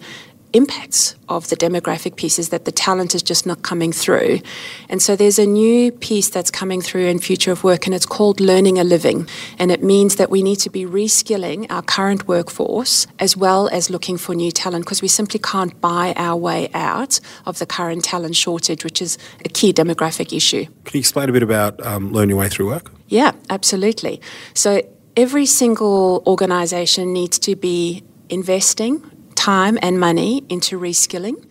impacts 0.53 1.15
of 1.29 1.49
the 1.49 1.57
demographic 1.57 2.17
piece 2.17 2.39
is 2.39 2.49
that 2.49 2.65
the 2.65 2.73
talent 2.73 3.15
is 3.15 3.23
just 3.23 3.47
not 3.47 3.63
coming 3.63 3.93
through. 3.93 4.41
And 4.89 5.01
so 5.01 5.17
there's 5.17 5.39
a 5.39 5.47
new 5.47 5.93
piece 5.93 6.29
that's 6.29 6.51
coming 6.51 6.81
through 6.81 7.07
in 7.07 7.19
Future 7.19 7.53
of 7.53 7.65
Work, 7.65 7.87
and 7.87 7.95
it's 7.95 8.07
called 8.07 8.41
Learning 8.41 8.79
a 8.79 8.85
Living. 8.85 9.29
And 9.59 9.71
it 9.71 9.83
means 9.83 10.17
that 10.17 10.31
we 10.31 10.43
need 10.43 10.57
to 10.57 10.71
be 10.71 10.85
reskilling 10.85 11.67
our 11.71 11.83
current 11.83 12.27
workforce 12.27 13.07
as 13.19 13.37
well 13.37 13.69
as 13.69 13.91
looking 13.91 14.17
for 14.17 14.35
new 14.35 14.51
talent 14.51 14.85
because 14.85 15.03
we 15.03 15.09
simply 15.09 15.41
can't 15.41 15.81
buy 15.81 16.15
our 16.17 16.37
way 16.37 16.69
out 16.75 17.21
of 17.47 17.59
the 17.59 17.67
current 17.67 18.05
talent 18.05 18.37
shortage, 18.37 18.85
which 18.85 19.01
is 19.01 19.19
a 19.45 19.49
key 19.49 19.73
demographic 19.73 20.37
issue. 20.37 20.65
Can 20.85 20.95
you 20.95 21.01
explain 21.01 21.29
a 21.29 21.33
bit 21.33 21.43
about 21.43 21.85
um, 21.87 22.13
Learn 22.13 22.29
Your 22.29 22.39
Way 22.39 22.49
Through 22.49 22.69
Work? 22.69 22.93
Yeah, 23.09 23.33
absolutely. 23.49 24.21
So 24.55 24.83
every 25.17 25.47
single 25.47 26.23
organisation 26.27 27.13
needs 27.13 27.39
to 27.41 27.57
be 27.57 28.03
investing 28.29 29.10
time 29.41 29.79
and 29.81 29.99
money 29.99 30.45
into 30.49 30.79
reskilling, 30.79 31.43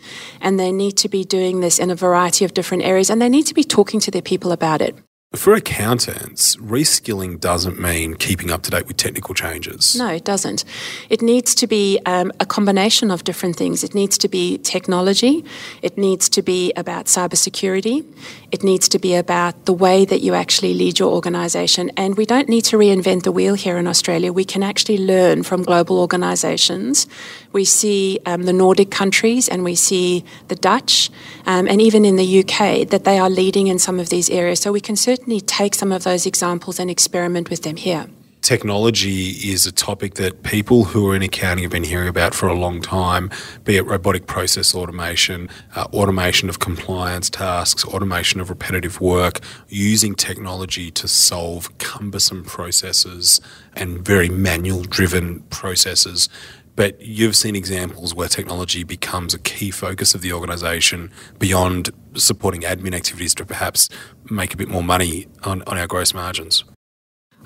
and 0.41 0.59
they 0.59 0.71
need 0.71 0.95
to 0.97 1.09
be 1.09 1.23
doing 1.23 1.59
this 1.59 1.79
in 1.79 1.89
a 1.89 1.95
variety 1.95 2.45
of 2.45 2.53
different 2.53 2.83
areas, 2.83 3.09
and 3.09 3.19
they 3.19 3.29
need 3.29 3.47
to 3.47 3.55
be 3.55 3.63
talking 3.63 3.99
to 3.99 4.11
their 4.11 4.21
people 4.21 4.51
about 4.51 4.81
it. 4.81 4.95
For 5.35 5.53
accountants, 5.53 6.55
reskilling 6.55 7.39
doesn't 7.39 7.79
mean 7.79 8.15
keeping 8.15 8.49
up 8.49 8.63
to 8.63 8.71
date 8.71 8.87
with 8.87 8.97
technical 8.97 9.35
changes. 9.35 9.95
No, 9.95 10.07
it 10.07 10.25
doesn't. 10.25 10.65
It 11.11 11.21
needs 11.21 11.53
to 11.55 11.67
be 11.67 11.99
um, 12.07 12.31
a 12.39 12.47
combination 12.47 13.11
of 13.11 13.23
different 13.23 13.55
things. 13.55 13.83
It 13.83 13.93
needs 13.93 14.17
to 14.19 14.27
be 14.27 14.57
technology, 14.57 15.45
it 15.83 15.97
needs 15.97 16.29
to 16.29 16.41
be 16.41 16.73
about 16.75 17.05
cybersecurity, 17.05 18.03
it 18.51 18.63
needs 18.63 18.89
to 18.89 18.99
be 18.99 19.15
about 19.15 19.65
the 19.65 19.73
way 19.73 20.05
that 20.05 20.21
you 20.21 20.33
actually 20.33 20.73
lead 20.73 20.99
your 20.99 21.11
organisation. 21.13 21.91
And 21.95 22.17
we 22.17 22.25
don't 22.25 22.49
need 22.49 22.65
to 22.65 22.77
reinvent 22.77 23.23
the 23.23 23.31
wheel 23.31 23.53
here 23.53 23.77
in 23.77 23.87
Australia. 23.87 24.33
We 24.33 24.45
can 24.45 24.63
actually 24.63 24.97
learn 24.97 25.43
from 25.43 25.63
global 25.63 25.99
organisations. 25.99 27.07
We 27.51 27.65
see 27.65 28.19
um, 28.25 28.43
the 28.43 28.53
Nordic 28.53 28.91
countries 28.91 29.47
and 29.47 29.63
we 29.63 29.75
see 29.75 30.25
the 30.47 30.55
Dutch 30.55 31.09
um, 31.45 31.67
and 31.67 31.81
even 31.81 32.05
in 32.05 32.15
the 32.15 32.39
UK 32.39 32.87
that 32.89 33.03
they 33.03 33.19
are 33.19 33.29
leading 33.29 33.67
in 33.67 33.79
some 33.79 33.99
of 33.99 34.09
these 34.09 34.29
areas. 34.29 34.59
So 34.59 34.71
we 34.71 34.81
can 34.81 34.95
certainly 34.95 35.41
take 35.41 35.75
some 35.75 35.91
of 35.91 36.03
those 36.03 36.25
examples 36.25 36.79
and 36.79 36.89
experiment 36.89 37.49
with 37.49 37.63
them 37.63 37.75
here. 37.75 38.07
Technology 38.41 39.31
is 39.51 39.67
a 39.67 39.71
topic 39.71 40.15
that 40.15 40.43
people 40.43 40.85
who 40.85 41.09
are 41.11 41.15
in 41.15 41.21
accounting 41.21 41.63
have 41.63 41.71
been 41.71 41.83
hearing 41.83 42.07
about 42.07 42.33
for 42.33 42.47
a 42.47 42.53
long 42.53 42.81
time, 42.81 43.29
be 43.65 43.75
it 43.75 43.85
robotic 43.85 44.27
process 44.27 44.73
automation, 44.73 45.49
uh, 45.75 45.87
automation 45.93 46.47
of 46.49 46.59
compliance 46.59 47.29
tasks, 47.29 47.83
automation 47.85 48.39
of 48.39 48.49
repetitive 48.49 49.01
work, 49.01 49.41
using 49.67 50.15
technology 50.15 50.89
to 50.89 51.07
solve 51.07 51.77
cumbersome 51.79 52.43
processes 52.45 53.41
and 53.75 53.99
very 54.05 54.29
manual 54.29 54.83
driven 54.83 55.41
processes 55.49 56.29
but 56.75 57.01
you've 57.01 57.35
seen 57.35 57.57
examples 57.57 58.15
where 58.15 58.29
technology 58.29 58.85
becomes 58.85 59.33
a 59.33 59.39
key 59.39 59.69
focus 59.69 60.15
of 60.15 60.21
the 60.21 60.31
organisation 60.31 61.11
beyond 61.37 61.89
supporting 62.13 62.61
admin 62.61 62.95
activities 62.95 63.35
to 63.35 63.45
perhaps 63.45 63.89
make 64.29 64.53
a 64.53 64.57
bit 64.57 64.69
more 64.69 64.81
money 64.81 65.27
on, 65.43 65.61
on 65.63 65.77
our 65.77 65.87
gross 65.87 66.13
margins. 66.13 66.63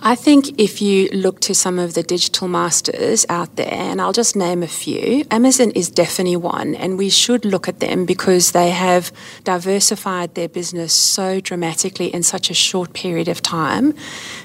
I 0.01 0.15
think 0.15 0.59
if 0.59 0.81
you 0.81 1.07
look 1.13 1.39
to 1.41 1.55
some 1.55 1.79
of 1.79 1.93
the 1.93 2.03
digital 2.03 2.47
masters 2.47 3.25
out 3.29 3.55
there, 3.55 3.71
and 3.71 4.01
I'll 4.01 4.11
just 4.11 4.35
name 4.35 4.61
a 4.61 4.67
few, 4.67 5.23
Amazon 5.31 5.71
is 5.71 5.89
definitely 5.89 6.35
one, 6.35 6.75
and 6.75 6.97
we 6.97 7.09
should 7.09 7.45
look 7.45 7.69
at 7.69 7.79
them 7.79 8.05
because 8.05 8.51
they 8.51 8.71
have 8.71 9.13
diversified 9.43 10.35
their 10.35 10.49
business 10.49 10.93
so 10.93 11.39
dramatically 11.39 12.07
in 12.07 12.23
such 12.23 12.49
a 12.49 12.53
short 12.53 12.91
period 12.93 13.29
of 13.29 13.41
time. 13.41 13.93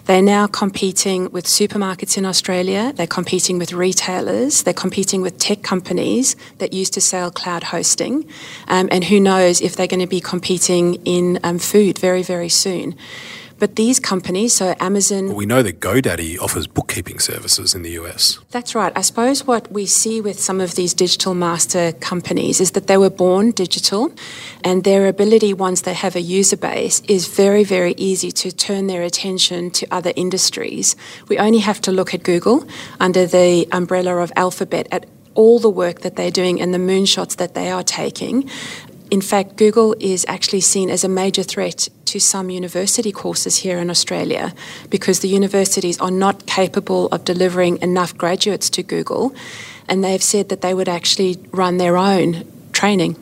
They're 0.04 0.22
now 0.22 0.46
competing 0.46 1.30
with 1.32 1.46
supermarkets 1.46 2.16
in 2.16 2.24
Australia, 2.24 2.92
they're 2.94 3.06
competing 3.08 3.58
with 3.58 3.72
retailers, 3.72 4.62
they're 4.62 4.74
competing 4.74 5.22
with 5.22 5.38
tech 5.38 5.62
companies 5.62 6.36
that 6.58 6.72
used 6.72 6.92
to 6.92 7.00
sell 7.00 7.32
cloud 7.32 7.64
hosting, 7.64 8.28
um, 8.68 8.88
and 8.92 9.02
who 9.04 9.18
knows 9.18 9.60
if 9.60 9.74
they're 9.74 9.88
going 9.88 9.98
to 9.98 10.06
be 10.06 10.20
competing 10.20 10.94
in 11.04 11.40
um, 11.42 11.58
food 11.58 11.98
very, 11.98 12.22
very 12.22 12.50
soon. 12.50 12.94
But 13.58 13.74
these 13.74 13.98
companies, 13.98 14.54
so 14.54 14.74
Amazon. 14.78 15.34
we 15.34 15.46
know 15.46 15.62
that 15.62 15.80
GoDaddy 15.80 16.38
offers 16.38 16.66
bookkeeping 16.66 17.18
services 17.18 17.74
in 17.74 17.82
the 17.82 17.90
US. 18.00 18.38
That's 18.50 18.74
right. 18.74 18.92
I 18.94 19.02
suppose 19.02 19.46
what 19.46 19.70
we 19.72 19.84
see 19.84 20.20
with 20.20 20.38
some 20.38 20.60
of 20.60 20.76
these 20.76 20.94
digital 20.94 21.34
master 21.34 21.92
companies 21.92 22.60
is 22.60 22.70
that 22.72 22.86
they 22.86 22.96
were 22.96 23.10
born 23.10 23.50
digital 23.50 24.12
and 24.62 24.84
their 24.84 25.08
ability, 25.08 25.54
once 25.54 25.80
they 25.80 25.94
have 25.94 26.14
a 26.14 26.20
user 26.20 26.56
base, 26.56 27.00
is 27.08 27.26
very, 27.26 27.64
very 27.64 27.94
easy 27.96 28.30
to 28.32 28.52
turn 28.52 28.86
their 28.86 29.02
attention 29.02 29.70
to 29.72 29.86
other 29.90 30.12
industries. 30.14 30.94
We 31.28 31.38
only 31.38 31.58
have 31.58 31.80
to 31.82 31.92
look 31.92 32.14
at 32.14 32.22
Google 32.22 32.66
under 33.00 33.26
the 33.26 33.66
umbrella 33.72 34.18
of 34.18 34.32
Alphabet 34.36 34.86
at 34.92 35.06
all 35.34 35.58
the 35.58 35.70
work 35.70 36.00
that 36.00 36.16
they're 36.16 36.30
doing 36.30 36.60
and 36.60 36.72
the 36.74 36.78
moonshots 36.78 37.36
that 37.36 37.54
they 37.54 37.70
are 37.70 37.82
taking. 37.82 38.48
In 39.10 39.20
fact, 39.20 39.56
Google 39.56 39.94
is 40.00 40.26
actually 40.28 40.60
seen 40.60 40.90
as 40.90 41.02
a 41.02 41.08
major 41.08 41.42
threat 41.42 41.88
to 42.08 42.20
some 42.20 42.50
university 42.50 43.12
courses 43.12 43.56
here 43.56 43.78
in 43.78 43.90
Australia 43.90 44.54
because 44.90 45.20
the 45.20 45.28
universities 45.28 45.98
are 46.00 46.10
not 46.10 46.46
capable 46.46 47.06
of 47.08 47.24
delivering 47.24 47.80
enough 47.82 48.16
graduates 48.16 48.70
to 48.70 48.82
Google, 48.82 49.34
and 49.88 50.02
they've 50.02 50.22
said 50.22 50.48
that 50.48 50.60
they 50.60 50.74
would 50.74 50.88
actually 50.88 51.38
run 51.52 51.78
their 51.78 51.96
own 51.96 52.44
training. 52.72 53.16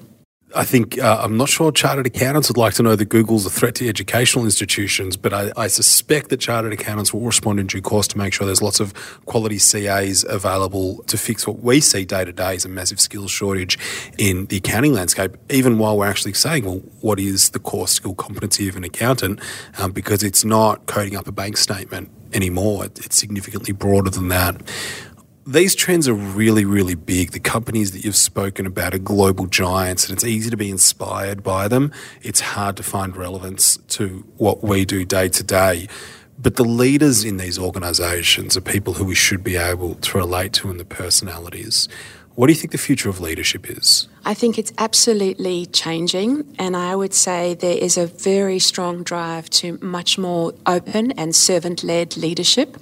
I 0.55 0.65
think 0.65 0.99
uh, 0.99 1.19
I'm 1.21 1.37
not 1.37 1.49
sure 1.49 1.73
chartered 1.73 2.07
accountants 2.07 2.49
would 2.49 2.57
like 2.57 2.75
to 2.75 2.83
know 2.83 2.95
that 2.95 3.07
Google's 3.07 3.45
a 3.47 3.50
threat 3.50 3.75
to 3.76 3.88
educational 3.88 4.45
institutions, 4.45 5.17
but 5.17 5.33
I, 5.33 5.50
I, 5.57 5.67
suspect 5.67 6.29
that 6.31 6.38
chartered 6.38 6.73
accountants 6.73 7.12
will 7.12 7.23
respond 7.23 7.59
in 7.59 7.67
due 7.67 7.83
course 7.83 8.07
to 8.09 8.19
make 8.19 8.33
sure 8.33 8.47
there's 8.47 8.62
lots 8.62 8.79
of 8.79 8.95
quality 9.26 9.59
CAs 9.59 10.25
available 10.29 11.03
to 11.05 11.19
fix 11.19 11.49
what 11.49 11.61
we 11.61 11.81
see 11.81 12.05
day 12.05 12.25
to 12.25 12.33
day 12.33 12.55
is 12.55 12.65
a 12.65 12.69
massive 12.69 13.00
skills 13.00 13.33
shortage 13.33 13.76
in 14.19 14.47
the 14.47 14.59
accounting 14.59 14.93
landscape. 14.93 15.37
Even 15.50 15.79
while 15.79 15.99
we're 15.99 16.07
actually 16.07 16.33
saying, 16.33 16.65
well, 16.65 16.81
what 17.00 17.19
is 17.19 17.50
the 17.50 17.59
core 17.59 17.88
skill 17.88 18.15
competency 18.15 18.69
of 18.69 18.76
an 18.76 18.85
accountant? 18.85 19.41
Um, 19.79 19.91
because 19.91 20.23
it's 20.23 20.45
not 20.45 20.87
coding 20.87 21.17
up 21.17 21.26
a 21.26 21.33
bank 21.33 21.57
statement 21.57 22.09
anymore; 22.33 22.85
it's 22.85 23.19
significantly 23.19 23.73
broader 23.73 24.11
than 24.11 24.29
that 24.29 24.62
these 25.47 25.76
trends 25.76 26.09
are 26.09 26.15
really, 26.15 26.65
really 26.65 26.97
big. 26.97 27.31
The 27.31 27.41
companies 27.41 27.93
that 27.93 28.05
you've 28.05 28.17
spoken 28.17 28.67
about 28.67 28.95
are 28.95 28.99
global 28.99 29.47
giants, 29.47 30.09
and 30.09 30.17
it's 30.17 30.25
easy 30.25 30.50
to 30.50 30.57
be 30.57 30.71
inspired 30.71 31.45
by 31.45 31.69
them. 31.69 31.93
It's 32.23 32.41
hard 32.41 32.76
to 32.79 32.83
find 32.83 33.17
relevance 33.17 33.76
to 33.88 34.25
what 34.37 34.65
we 34.65 34.85
do 34.85 35.05
day 35.05 35.29
to 35.29 35.45
day. 35.45 35.88
But 36.38 36.57
the 36.57 36.65
leaders 36.65 37.25
in 37.25 37.37
these 37.37 37.59
organisations 37.59 38.57
are 38.57 38.61
people 38.61 38.95
who 38.95 39.05
we 39.05 39.15
should 39.15 39.45
be 39.45 39.57
able 39.57 39.95
to 39.95 40.19
relate 40.19 40.53
to 40.55 40.69
and 40.69 40.81
the 40.81 40.85
personalities. 40.85 41.88
What 42.35 42.49
do 42.49 42.53
you 42.53 42.59
think 42.59 42.73
the 42.73 42.79
future 42.79 43.09
of 43.09 43.19
leadership 43.19 43.71
is? 43.71 44.09
I 44.26 44.35
think 44.35 44.59
it's 44.59 44.73
absolutely 44.76 45.65
changing, 45.67 46.55
and 46.59 46.76
I 46.76 46.95
would 46.95 47.15
say 47.15 47.55
there 47.55 47.79
is 47.79 47.97
a 47.97 48.07
very 48.07 48.59
strong 48.59 49.03
drive 49.05 49.49
to 49.50 49.79
much 49.81 50.19
more 50.19 50.53
open 50.67 51.12
and 51.12 51.35
servant 51.35 51.83
led 51.83 52.15
leadership 52.19 52.76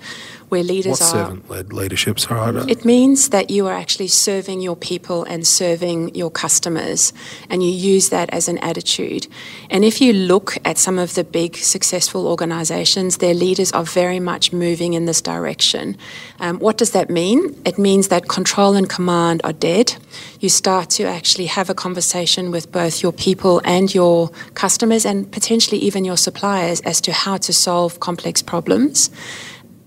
where 0.49 0.63
leaders 0.63 1.01
what 1.01 1.03
are. 1.03 1.27
servant 1.27 1.51
led 1.51 1.73
leadership, 1.73 2.19
sorry? 2.19 2.65
It 2.71 2.85
means 2.85 3.31
that 3.31 3.51
you 3.51 3.67
are 3.67 3.75
actually 3.75 4.09
serving 4.09 4.61
your 4.61 4.77
people 4.77 5.25
and 5.25 5.47
serving 5.47 6.15
your 6.15 6.31
customers, 6.31 7.13
and 7.51 7.63
you 7.63 7.71
use 7.71 8.11
that 8.11 8.31
as 8.31 8.49
an 8.49 8.59
attitude. 8.59 9.27
And 9.71 9.85
if 9.85 10.01
you 10.01 10.13
look 10.13 10.57
at 10.65 10.79
some 10.79 10.99
of 10.99 11.15
the 11.15 11.25
big 11.25 11.57
successful 11.57 12.27
organizations, 12.27 13.19
their 13.19 13.35
leaders 13.35 13.73
are 13.73 13.85
very 13.85 14.21
much 14.21 14.53
moving 14.53 14.95
in 14.95 15.07
this 15.07 15.21
direction. 15.21 15.97
Um, 16.41 16.59
what 16.59 16.79
does 16.79 16.91
that 16.93 17.11
mean? 17.11 17.61
It 17.65 17.79
means 17.79 18.09
that 18.09 18.29
control 18.29 18.75
and 18.75 18.89
command 18.89 19.41
are 19.45 19.53
dead. 19.53 19.97
You 20.41 20.49
start 20.49 20.91
to 20.91 21.05
actually 21.05 21.47
have 21.47 21.71
a 21.71 21.75
conversation 21.75 22.51
with 22.51 22.71
both 22.71 23.03
your 23.03 23.13
people 23.13 23.61
and 23.65 23.95
your 23.95 24.31
customers, 24.55 25.07
and 25.07 25.31
potentially 25.31 25.79
even 25.79 26.05
your 26.05 26.17
suppliers, 26.17 26.81
as 26.83 27.01
to 27.03 27.13
how 27.13 27.37
to 27.39 27.53
solve 27.53 28.01
complex 28.01 28.43
problems 28.43 29.11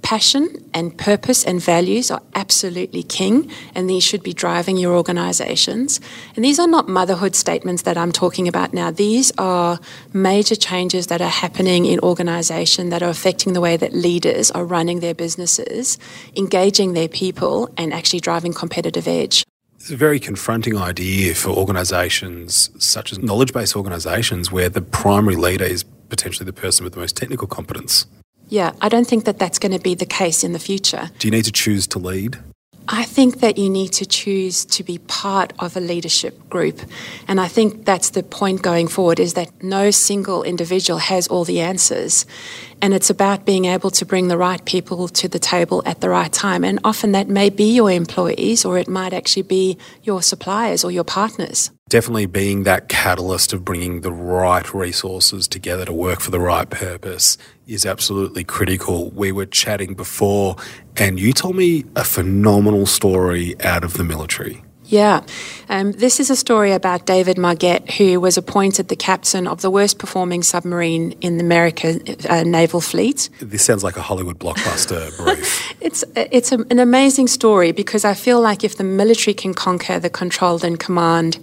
passion 0.02 0.48
and 0.74 0.98
purpose 0.98 1.44
and 1.44 1.62
values 1.62 2.10
are 2.12 2.22
absolutely 2.36 3.04
king, 3.04 3.52
and 3.76 3.90
these 3.90 4.04
should 4.04 4.24
be 4.24 4.34
driving 4.34 4.78
your 4.78 4.96
organizations. 4.96 6.00
And 6.36 6.46
these 6.46 6.60
are 6.60 6.68
not 6.68 6.88
motherhood 6.88 7.36
statements 7.36 7.84
that 7.84 7.98
I'm 7.98 8.12
talking 8.12 8.48
about 8.48 8.74
now. 8.74 8.92
These 8.92 9.32
are 9.38 9.80
major 10.14 10.56
changes 10.56 11.08
that 11.08 11.22
are 11.22 11.30
happening 11.30 11.86
in 11.86 12.00
organization 12.00 12.90
that 12.90 13.04
are 13.04 13.10
affecting 13.10 13.54
the 13.54 13.62
way 13.62 13.78
that 13.78 13.94
leaders 13.94 14.52
are 14.52 14.64
running 14.64 15.00
their 15.00 15.14
businesses, 15.14 15.98
engaging 16.36 16.94
their 16.94 17.10
people, 17.10 17.70
and 17.78 17.94
actually 17.94 18.20
driving 18.20 18.54
competitive 18.54 19.08
edge. 19.08 19.44
It's 19.76 19.92
a 19.92 19.96
very 19.96 20.20
confronting 20.20 20.78
idea 20.78 21.36
for 21.36 21.50
organisations 21.50 22.72
such 22.78 23.12
as 23.12 23.20
knowledge 23.20 23.54
based 23.54 23.76
organisations 23.76 24.52
where 24.52 24.70
the 24.70 24.82
primary 24.82 25.36
leader 25.36 25.66
is 25.66 25.84
potentially 25.84 26.46
the 26.46 26.54
person 26.54 26.84
with 26.84 26.94
the 26.94 27.00
most 27.00 27.16
technical 27.16 27.48
competence. 27.48 28.06
Yeah, 28.50 28.72
I 28.82 28.90
don't 28.90 29.08
think 29.08 29.26
that 29.26 29.40
that's 29.40 29.60
going 29.60 29.74
to 29.74 29.80
be 29.80 29.96
the 29.96 30.06
case 30.06 30.44
in 30.44 30.54
the 30.54 30.60
future. 30.60 31.10
Do 31.20 31.28
you 31.28 31.32
need 31.32 31.46
to 31.46 31.52
choose 31.52 31.88
to 31.88 32.00
lead? 32.00 32.38
I 32.90 33.04
think 33.04 33.42
that 33.42 33.58
you 33.58 33.70
need 33.70 33.92
to 33.94 34.06
choose 34.06 34.64
to 34.64 34.82
be 34.82 34.98
part 34.98 35.52
of 35.60 35.76
a 35.76 35.82
leadership 35.82 36.50
group. 36.50 36.80
And 37.28 37.42
I 37.42 37.50
think 37.50 37.84
that's 37.84 38.12
the 38.12 38.24
point 38.24 38.62
going 38.62 38.88
forward 38.88 39.20
is 39.20 39.34
that 39.34 39.62
no 39.62 39.92
single 39.92 40.44
individual 40.44 41.00
has 41.00 41.28
all 41.28 41.44
the 41.44 41.60
answers. 41.60 42.26
And 42.82 42.94
it's 42.94 43.10
about 43.10 43.46
being 43.46 43.66
able 43.66 43.92
to 43.92 44.06
bring 44.06 44.30
the 44.30 44.38
right 44.38 44.64
people 44.64 45.10
to 45.10 45.28
the 45.28 45.40
table 45.40 45.84
at 45.86 46.00
the 46.00 46.10
right 46.10 46.32
time. 46.32 46.64
And 46.64 46.80
often 46.86 47.12
that 47.12 47.28
may 47.28 47.50
be 47.50 47.76
your 47.76 47.92
employees 47.92 48.64
or 48.64 48.78
it 48.78 48.88
might 48.88 49.12
actually 49.12 49.44
be 49.44 49.78
your 50.04 50.22
suppliers 50.22 50.86
or 50.86 50.92
your 50.92 51.04
partners. 51.04 51.72
Definitely 51.90 52.26
being 52.26 52.64
that 52.64 52.90
catalyst 52.90 53.54
of 53.54 53.64
bringing 53.64 54.02
the 54.02 54.12
right 54.12 54.74
resources 54.74 55.48
together 55.48 55.86
to 55.86 55.94
work 55.94 56.20
for 56.20 56.32
the 56.32 56.40
right 56.40 56.70
purpose 56.70 57.38
is 57.66 57.86
absolutely 57.86 58.44
critical. 58.44 59.10
We 59.12 59.32
were 59.32 59.46
chatting 59.46 59.94
before, 59.94 60.58
and 60.98 61.18
you 61.18 61.32
told 61.32 61.56
me 61.56 61.86
a 61.96 62.04
phenomenal 62.04 62.88
story 62.88 63.56
out 63.62 63.86
of 63.86 63.94
the 63.94 64.04
military. 64.04 64.64
Yeah. 64.88 65.22
Um, 65.68 65.92
this 65.92 66.20
is 66.20 66.30
a 66.30 66.36
story 66.36 66.72
about 66.72 67.06
David 67.06 67.38
Marquet, 67.38 67.84
who 67.98 68.22
was 68.22 68.38
appointed 68.38 68.88
the 68.88 68.96
captain 68.96 69.46
of 69.46 69.62
the 69.62 69.70
worst 69.70 70.00
performing 70.00 70.44
submarine 70.44 71.12
in 71.20 71.38
the 71.38 71.44
American 71.44 72.02
uh, 72.30 72.44
naval 72.44 72.80
fleet. 72.80 73.30
This 73.42 73.66
sounds 73.66 73.84
like 73.84 73.98
a 73.98 74.02
Hollywood 74.02 74.40
blockbuster 74.40 75.16
brief. 75.24 75.74
it's 75.82 76.06
it's 76.16 76.54
a, 76.54 76.60
an 76.70 76.80
amazing 76.80 77.28
story 77.28 77.74
because 77.74 78.06
I 78.06 78.14
feel 78.14 78.40
like 78.40 78.64
if 78.64 78.78
the 78.78 78.86
military 78.86 79.34
can 79.34 79.54
conquer 79.54 80.00
the 80.00 80.10
controlled 80.10 80.64
and 80.64 80.80
command 80.80 81.38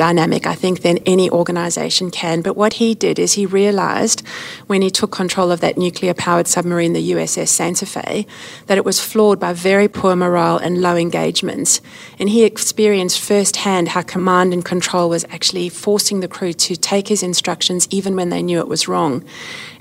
dynamic, 0.00 0.46
I 0.46 0.54
think 0.54 0.80
then 0.80 0.96
any 1.04 1.28
organization 1.28 2.10
can. 2.10 2.40
But 2.40 2.56
what 2.56 2.72
he 2.80 2.94
did 2.94 3.18
is 3.18 3.34
he 3.34 3.44
realized 3.44 4.26
when 4.66 4.80
he 4.80 4.88
took 4.88 5.12
control 5.12 5.52
of 5.52 5.60
that 5.60 5.76
nuclear 5.76 6.14
powered 6.14 6.48
submarine, 6.48 6.94
the 6.94 7.10
USS 7.10 7.48
Santa 7.48 7.84
Fe, 7.84 8.26
that 8.66 8.78
it 8.78 8.84
was 8.86 8.98
flawed 8.98 9.38
by 9.38 9.52
very 9.52 9.88
poor 9.88 10.16
morale 10.16 10.56
and 10.56 10.80
low 10.80 10.96
engagement. 10.96 11.82
And 12.18 12.30
he 12.30 12.44
experienced 12.44 13.20
firsthand 13.20 13.88
how 13.88 14.00
command 14.00 14.54
and 14.54 14.64
control 14.64 15.10
was 15.10 15.26
actually 15.28 15.68
forcing 15.68 16.20
the 16.20 16.28
crew 16.28 16.54
to 16.54 16.76
take 16.76 17.08
his 17.08 17.22
instructions 17.22 17.86
even 17.90 18.16
when 18.16 18.30
they 18.30 18.40
knew 18.40 18.58
it 18.58 18.68
was 18.68 18.88
wrong. 18.88 19.22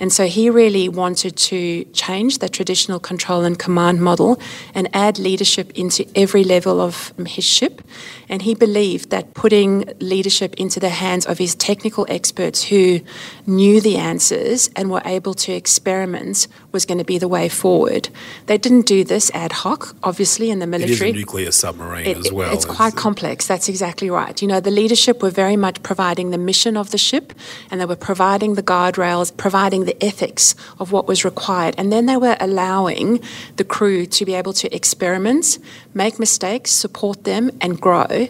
And 0.01 0.11
so 0.11 0.25
he 0.25 0.49
really 0.49 0.89
wanted 0.89 1.37
to 1.37 1.85
change 1.93 2.39
the 2.39 2.49
traditional 2.49 2.99
control 2.99 3.45
and 3.45 3.57
command 3.57 4.01
model 4.01 4.37
and 4.73 4.89
add 4.93 5.17
leadership 5.17 5.71
into 5.79 6.05
every 6.13 6.43
level 6.43 6.81
of 6.81 7.13
his 7.25 7.45
ship. 7.45 7.81
And 8.27 8.41
he 8.41 8.53
believed 8.53 9.09
that 9.11 9.33
putting 9.33 9.85
leadership 10.09 10.53
into 10.55 10.79
the 10.79 10.89
hands 10.89 11.25
of 11.25 11.37
his 11.37 11.55
technical 11.55 12.05
experts 12.09 12.63
who 12.63 12.99
knew 13.45 13.79
the 13.79 13.97
answers 13.97 14.69
and 14.75 14.89
were 14.89 15.01
able 15.05 15.33
to 15.35 15.53
experiment 15.53 16.47
was 16.71 16.85
going 16.85 16.97
to 16.97 17.05
be 17.05 17.17
the 17.17 17.27
way 17.27 17.47
forward. 17.49 18.09
They 18.47 18.57
didn't 18.57 18.85
do 18.85 19.03
this 19.03 19.31
ad 19.33 19.51
hoc, 19.51 19.95
obviously, 20.03 20.49
in 20.49 20.59
the 20.59 20.67
military. 20.67 21.09
It 21.09 21.15
is 21.15 21.15
a 21.15 21.19
nuclear 21.19 21.51
submarine 21.51 22.07
it, 22.07 22.17
as 22.17 22.31
well. 22.31 22.53
It's 22.53 22.65
quite 22.65 22.95
complex. 22.95 23.47
That's 23.47 23.69
exactly 23.69 24.09
right. 24.09 24.41
You 24.41 24.47
know, 24.47 24.59
the 24.59 24.71
leadership 24.71 25.21
were 25.21 25.29
very 25.29 25.55
much 25.55 25.81
providing 25.83 26.31
the 26.31 26.37
mission 26.37 26.75
of 26.75 26.91
the 26.91 26.97
ship 26.97 27.33
and 27.71 27.79
they 27.79 27.85
were 27.85 27.95
providing 27.95 28.55
the 28.55 28.63
guardrails, 28.63 29.35
providing 29.35 29.85
the 29.85 30.03
ethics 30.03 30.55
of 30.79 30.91
what 30.91 31.07
was 31.07 31.23
required. 31.23 31.75
And 31.77 31.91
then 31.91 32.05
they 32.05 32.17
were 32.17 32.37
allowing 32.39 33.19
the 33.55 33.63
crew 33.63 34.05
to 34.05 34.25
be 34.25 34.33
able 34.33 34.53
to 34.53 34.73
experiment, 34.75 35.59
make 35.93 36.19
mistakes, 36.19 36.71
support 36.71 37.23
them, 37.23 37.51
and 37.61 37.79
grow. 37.79 38.27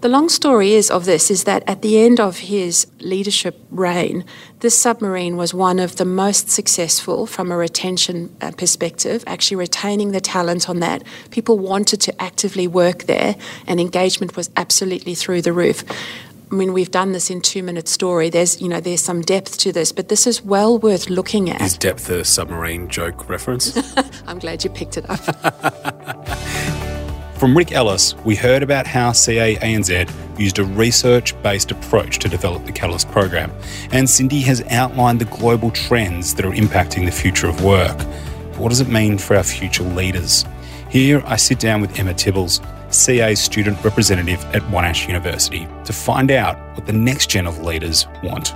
The 0.00 0.08
long 0.08 0.28
story 0.28 0.74
is 0.74 0.92
of 0.92 1.06
this 1.06 1.28
is 1.28 1.42
that 1.42 1.64
at 1.66 1.82
the 1.82 1.98
end 1.98 2.20
of 2.20 2.38
his 2.38 2.86
leadership 3.00 3.58
reign, 3.68 4.24
this 4.60 4.80
submarine 4.80 5.36
was 5.36 5.52
one 5.52 5.80
of 5.80 5.96
the 5.96 6.04
most 6.04 6.48
successful 6.48 7.26
from 7.26 7.50
a 7.50 7.56
retention 7.56 8.32
uh, 8.40 8.52
perspective, 8.52 9.24
actually 9.26 9.56
retaining 9.56 10.12
the 10.12 10.20
talent 10.20 10.68
on 10.68 10.78
that. 10.78 11.02
People 11.32 11.58
wanted 11.58 12.00
to 12.02 12.22
actively 12.22 12.68
work 12.68 13.04
there, 13.04 13.34
and 13.66 13.80
engagement 13.80 14.36
was 14.36 14.50
absolutely 14.56 15.16
through 15.16 15.42
the 15.42 15.52
roof. 15.52 15.82
I 16.52 16.54
mean, 16.54 16.72
we've 16.72 16.92
done 16.92 17.10
this 17.10 17.28
in 17.28 17.40
two 17.40 17.64
minute 17.64 17.88
story. 17.88 18.30
There's, 18.30 18.60
you 18.62 18.68
know, 18.68 18.80
there's 18.80 19.02
some 19.02 19.22
depth 19.22 19.58
to 19.58 19.72
this, 19.72 19.90
but 19.90 20.08
this 20.08 20.28
is 20.28 20.40
well 20.40 20.78
worth 20.78 21.10
looking 21.10 21.50
at. 21.50 21.60
Is 21.60 21.76
depth 21.76 22.08
a 22.08 22.24
submarine 22.24 22.88
joke 22.88 23.28
reference? 23.28 23.76
I'm 24.28 24.38
glad 24.38 24.62
you 24.62 24.70
picked 24.70 24.96
it 24.96 25.10
up. 25.10 26.54
From 27.38 27.56
Rick 27.56 27.70
Ellis, 27.70 28.16
we 28.24 28.34
heard 28.34 28.64
about 28.64 28.84
how 28.84 29.12
CA 29.12 29.54
ANZ 29.58 30.10
used 30.40 30.58
a 30.58 30.64
research 30.64 31.40
based 31.40 31.70
approach 31.70 32.18
to 32.18 32.28
develop 32.28 32.66
the 32.66 32.72
Catalyst 32.72 33.08
program, 33.12 33.52
and 33.92 34.10
Cindy 34.10 34.40
has 34.40 34.60
outlined 34.70 35.20
the 35.20 35.24
global 35.26 35.70
trends 35.70 36.34
that 36.34 36.44
are 36.44 36.50
impacting 36.50 37.04
the 37.04 37.12
future 37.12 37.46
of 37.46 37.62
work. 37.62 37.96
But 37.96 38.58
what 38.58 38.70
does 38.70 38.80
it 38.80 38.88
mean 38.88 39.18
for 39.18 39.36
our 39.36 39.44
future 39.44 39.84
leaders? 39.84 40.46
Here, 40.90 41.22
I 41.26 41.36
sit 41.36 41.60
down 41.60 41.80
with 41.80 41.96
Emma 41.96 42.12
Tibballs, 42.12 42.60
CA 42.92 43.36
student 43.36 43.84
representative 43.84 44.44
at 44.46 44.62
Monash 44.62 45.06
University, 45.06 45.68
to 45.84 45.92
find 45.92 46.32
out 46.32 46.56
what 46.76 46.86
the 46.86 46.92
next 46.92 47.30
gen 47.30 47.46
of 47.46 47.60
leaders 47.60 48.08
want. 48.20 48.52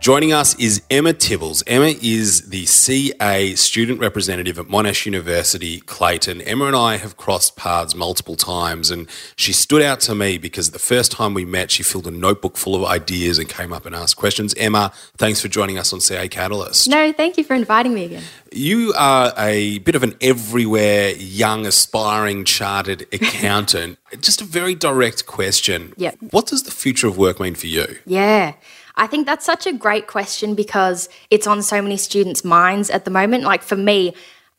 Joining 0.00 0.32
us 0.32 0.58
is 0.58 0.80
Emma 0.88 1.12
Tibballs. 1.12 1.62
Emma 1.66 1.92
is 2.00 2.48
the 2.48 2.64
CA 2.64 3.54
student 3.54 4.00
representative 4.00 4.58
at 4.58 4.64
Monash 4.64 5.04
University, 5.04 5.80
Clayton. 5.80 6.40
Emma 6.40 6.64
and 6.64 6.74
I 6.74 6.96
have 6.96 7.18
crossed 7.18 7.54
paths 7.54 7.94
multiple 7.94 8.34
times, 8.34 8.90
and 8.90 9.06
she 9.36 9.52
stood 9.52 9.82
out 9.82 10.00
to 10.00 10.14
me 10.14 10.38
because 10.38 10.70
the 10.70 10.78
first 10.78 11.12
time 11.12 11.34
we 11.34 11.44
met, 11.44 11.70
she 11.70 11.82
filled 11.82 12.06
a 12.06 12.10
notebook 12.10 12.56
full 12.56 12.74
of 12.74 12.82
ideas 12.82 13.38
and 13.38 13.46
came 13.46 13.74
up 13.74 13.84
and 13.84 13.94
asked 13.94 14.16
questions. 14.16 14.54
Emma, 14.54 14.90
thanks 15.18 15.38
for 15.38 15.48
joining 15.48 15.76
us 15.76 15.92
on 15.92 16.00
CA 16.00 16.28
Catalyst. 16.28 16.88
No, 16.88 17.12
thank 17.12 17.36
you 17.36 17.44
for 17.44 17.52
inviting 17.52 17.92
me 17.92 18.06
again. 18.06 18.22
You 18.52 18.94
are 18.96 19.34
a 19.36 19.80
bit 19.80 19.96
of 19.96 20.02
an 20.02 20.14
everywhere 20.22 21.10
young, 21.10 21.66
aspiring 21.66 22.46
chartered 22.46 23.02
accountant. 23.12 23.98
Just 24.18 24.40
a 24.40 24.44
very 24.44 24.74
direct 24.74 25.26
question. 25.26 25.92
Yep. 25.98 26.16
What 26.30 26.46
does 26.46 26.62
the 26.62 26.70
future 26.70 27.06
of 27.06 27.18
work 27.18 27.38
mean 27.38 27.54
for 27.54 27.66
you? 27.66 27.98
Yeah. 28.06 28.54
I 29.00 29.06
think 29.06 29.26
that's 29.26 29.46
such 29.46 29.66
a 29.66 29.72
great 29.72 30.06
question 30.06 30.54
because 30.54 31.08
it's 31.30 31.46
on 31.46 31.62
so 31.62 31.80
many 31.80 31.96
students' 31.96 32.44
minds 32.44 32.90
at 32.90 33.06
the 33.06 33.10
moment. 33.10 33.44
Like 33.44 33.62
for 33.62 33.74
me, 33.74 34.14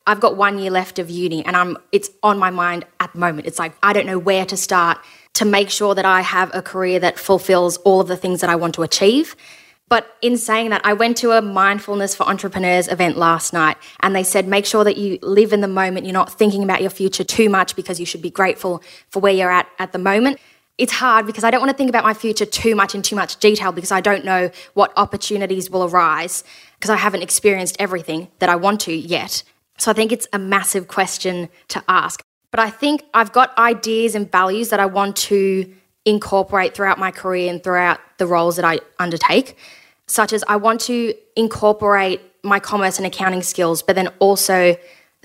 I've 0.08 0.20
got 0.20 0.36
one 0.36 0.58
year 0.58 0.72
left 0.72 0.98
of 0.98 1.12
uni 1.12 1.46
and 1.46 1.56
I'm 1.56 1.78
it's 1.92 2.10
on 2.24 2.40
my 2.40 2.50
mind 2.50 2.84
at 3.00 3.14
the 3.14 3.20
moment. 3.20 3.46
It's 3.46 3.60
like 3.60 3.74
I 3.84 3.94
don't 3.94 4.08
know 4.08 4.18
where 4.18 4.48
to 4.48 4.58
start 4.58 4.98
to 5.36 5.46
make 5.46 5.70
sure 5.70 5.94
that 5.94 6.06
I 6.06 6.22
have 6.22 6.50
a 6.56 6.62
career 6.64 7.00
that 7.00 7.20
fulfills 7.20 7.78
all 7.78 8.02
of 8.02 8.08
the 8.08 8.18
things 8.18 8.42
that 8.42 8.50
I 8.50 8.56
want 8.56 8.74
to 8.76 8.82
achieve. 8.82 9.36
But 9.90 10.18
in 10.24 10.38
saying 10.38 10.72
that, 10.72 10.82
I 10.86 10.94
went 10.94 11.18
to 11.18 11.34
a 11.34 11.42
mindfulness 11.42 12.16
for 12.16 12.24
entrepreneurs 12.24 12.88
event 12.88 13.18
last 13.18 13.54
night 13.54 13.78
and 14.00 14.16
they 14.16 14.24
said 14.24 14.48
make 14.48 14.66
sure 14.66 14.84
that 14.84 14.98
you 14.98 15.20
live 15.22 15.54
in 15.54 15.62
the 15.62 15.68
moment. 15.68 16.08
You're 16.08 16.14
not 16.14 16.34
thinking 16.34 16.64
about 16.64 16.82
your 16.82 16.90
future 16.90 17.24
too 17.24 17.48
much 17.48 17.76
because 17.76 18.00
you 18.00 18.08
should 18.08 18.24
be 18.24 18.32
grateful 18.32 18.82
for 19.10 19.20
where 19.20 19.34
you're 19.34 19.52
at 19.52 19.68
at 19.78 19.92
the 19.92 20.00
moment 20.00 20.40
it's 20.82 20.92
hard 20.92 21.28
because 21.28 21.44
I 21.44 21.52
don't 21.52 21.62
want 21.62 21.70
to 21.70 21.78
think 21.78 21.90
about 21.90 22.04
my 22.04 22.16
future 22.16 22.44
too 22.44 22.74
much 22.74 22.96
in 22.96 23.04
too 23.04 23.16
much 23.16 23.38
detail 23.38 23.72
because 23.72 23.92
I 23.92 24.02
don't 24.02 24.26
know 24.26 24.50
what 24.74 24.92
opportunities 24.98 25.70
will 25.70 25.84
arise 25.84 26.44
because 26.74 26.90
I 26.90 26.96
haven't 26.96 27.22
experienced 27.22 27.76
everything 27.78 28.30
that 28.40 28.50
I 28.50 28.56
want 28.56 28.82
to 28.82 28.92
yet. 28.92 29.44
So 29.78 29.92
I 29.92 29.94
think 29.94 30.12
it's 30.12 30.28
a 30.34 30.40
massive 30.40 30.88
question 30.88 31.50
to 31.68 31.84
ask. 31.88 32.24
But 32.50 32.62
I 32.62 32.72
think 32.72 33.04
I've 33.14 33.32
got 33.32 33.56
ideas 33.60 34.16
and 34.16 34.30
values 34.32 34.70
that 34.70 34.80
I 34.80 34.88
want 34.88 35.16
to 35.18 35.72
incorporate 36.04 36.74
throughout 36.74 36.98
my 36.98 37.12
career 37.12 37.52
and 37.52 37.64
throughout 37.64 38.00
the 38.18 38.26
roles 38.26 38.56
that 38.56 38.66
I 38.66 38.80
undertake, 38.98 39.58
such 40.08 40.34
as 40.34 40.44
I 40.48 40.56
want 40.56 40.82
to 40.82 41.14
incorporate 41.36 42.22
my 42.44 42.60
commerce 42.60 42.98
and 42.98 43.06
accounting 43.06 43.44
skills, 43.44 43.84
but 43.84 43.96
then 43.96 44.08
also 44.18 44.76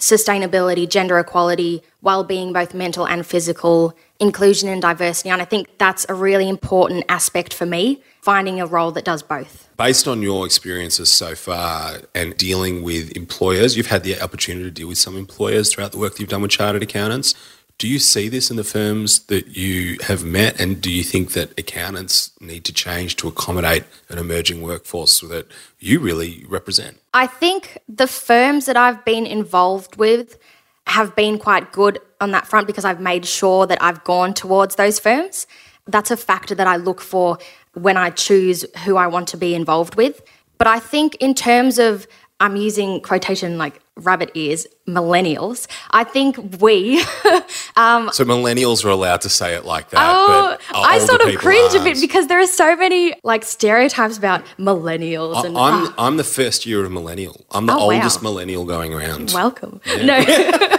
sustainability, 0.01 0.89
gender 0.89 1.19
equality, 1.19 1.83
well-being 2.03 2.53
both 2.53 2.75
mental 2.75 3.07
and 3.07 3.27
physical, 3.27 3.97
inclusion 4.21 4.69
and 4.69 4.83
diversity. 4.83 5.31
And 5.31 5.41
I 5.41 5.45
think 5.45 5.79
that's 5.79 6.07
a 6.09 6.15
really 6.15 6.49
important 6.49 7.05
aspect 7.09 7.55
for 7.55 7.67
me, 7.67 8.03
finding 8.21 8.61
a 8.61 8.67
role 8.67 8.93
that 8.93 9.05
does 9.05 9.23
both. 9.23 9.69
Based 9.77 10.09
on 10.09 10.23
your 10.23 10.47
experiences 10.47 11.13
so 11.13 11.35
far 11.35 11.99
and 12.15 12.37
dealing 12.37 12.83
with 12.83 13.15
employers, 13.17 13.77
you've 13.77 13.89
had 13.89 14.05
the 14.05 14.21
opportunity 14.21 14.65
to 14.65 14.71
deal 14.71 14.89
with 14.89 14.99
some 14.99 15.17
employers 15.17 15.73
throughout 15.73 15.93
the 15.93 15.99
work 15.99 16.13
that 16.13 16.21
you've 16.21 16.31
done 16.31 16.43
with 16.43 16.51
chartered 16.51 16.83
accountants. 16.83 17.35
Do 17.79 17.89
you 17.89 17.99
see 17.99 18.31
this 18.31 18.51
in 18.51 18.57
the 18.57 18.65
firms 18.65 19.19
that 19.27 19.49
you 19.49 19.99
have 20.03 20.25
met? 20.25 20.59
And 20.59 20.81
do 20.81 20.91
you 20.91 21.03
think 21.03 21.33
that 21.33 21.59
accountants 21.59 22.33
need 22.41 22.65
to 22.65 22.73
change 22.73 23.17
to 23.17 23.29
accommodate 23.29 23.85
an 24.09 24.17
emerging 24.17 24.63
workforce 24.63 25.21
that 25.21 25.47
you 25.79 26.01
really 26.01 26.47
represent? 26.49 26.99
I 27.13 27.27
think 27.27 27.77
the 27.87 28.07
firms 28.07 28.65
that 28.65 28.79
I've 28.79 29.05
been 29.05 29.27
involved 29.27 29.97
with 29.97 30.39
have 30.87 31.15
been 31.15 31.39
quite 31.39 31.73
good 31.73 31.99
on 32.19 32.31
that 32.31 32.47
front 32.47 32.67
because 32.67 32.87
I've 32.87 33.01
made 33.01 33.27
sure 33.27 33.67
that 33.67 33.83
I've 33.83 34.03
gone 34.05 34.33
towards 34.33 34.77
those 34.77 34.99
firms. 34.99 35.47
That's 35.87 36.11
a 36.11 36.17
factor 36.17 36.55
that 36.55 36.67
I 36.67 36.77
look 36.77 37.03
for 37.03 37.37
when 37.75 37.99
I 37.99 38.09
choose 38.09 38.65
who 38.85 38.97
I 38.97 39.07
want 39.07 39.29
to 39.29 39.37
be 39.37 39.55
involved 39.55 39.97
with. 39.97 40.23
But 40.57 40.67
I 40.67 40.79
think 40.79 41.17
in 41.17 41.35
terms 41.35 41.79
of 41.79 42.07
I'm 42.41 42.57
using 42.57 43.03
quotation 43.03 43.59
like 43.59 43.81
rabbit 43.97 44.31
ears, 44.35 44.67
millennials. 44.87 45.67
I 45.91 46.05
think 46.05 46.61
we. 46.61 47.01
um, 47.77 48.11
so 48.13 48.25
millennials 48.25 48.85
are 48.85 48.91
allowed 48.91 49.23
to 49.23 49.29
say 49.29 49.55
it 49.55 49.65
like 49.65 49.91
that. 49.91 50.01
Oh, 50.01 50.57
I 50.75 50.99
sort 50.99 51.23
of 51.23 51.35
cringe 51.37 51.75
aren't. 51.75 51.81
a 51.81 51.85
bit 51.85 52.01
because 52.01 52.29
there 52.29 52.41
are 52.41 52.47
so 52.47 52.77
many 52.77 53.15
like 53.25 53.45
stereotypes 53.45 54.19
about 54.19 54.45
millennials. 54.59 55.37
I, 55.37 55.47
and 55.47 55.59
I'm 55.59 55.95
I'm 55.99 56.17
the 56.17 56.25
first 56.25 56.67
year 56.67 56.85
of 56.85 56.93
millennial. 56.93 57.45
I'm 57.51 57.67
the 57.67 57.75
oh, 57.75 57.91
oldest 57.91 58.23
wow. 58.23 58.31
millennial 58.31 58.65
going 58.65 58.93
around. 58.93 59.33
Welcome. 59.33 59.81
Yeah. 59.87 60.05
No. 60.05 60.17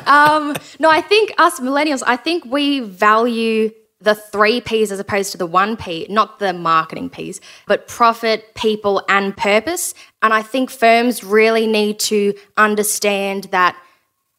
um, 0.06 0.54
no, 0.78 0.90
I 0.90 1.00
think 1.00 1.32
us 1.38 1.60
millennials. 1.60 2.02
I 2.06 2.16
think 2.16 2.44
we 2.44 2.80
value 2.80 3.72
the 4.00 4.14
three 4.14 4.60
P's 4.60 4.90
as 4.90 4.98
opposed 4.98 5.32
to 5.32 5.38
the 5.38 5.46
one 5.46 5.76
P, 5.76 6.06
not 6.08 6.38
the 6.38 6.52
marketing 6.52 7.10
P's, 7.10 7.40
but 7.66 7.86
profit, 7.86 8.54
people, 8.54 9.04
and 9.08 9.36
purpose. 9.36 9.94
And 10.22 10.32
I 10.32 10.42
think 10.42 10.70
firms 10.70 11.22
really 11.22 11.66
need 11.66 11.98
to 12.00 12.34
understand 12.56 13.44
that 13.44 13.76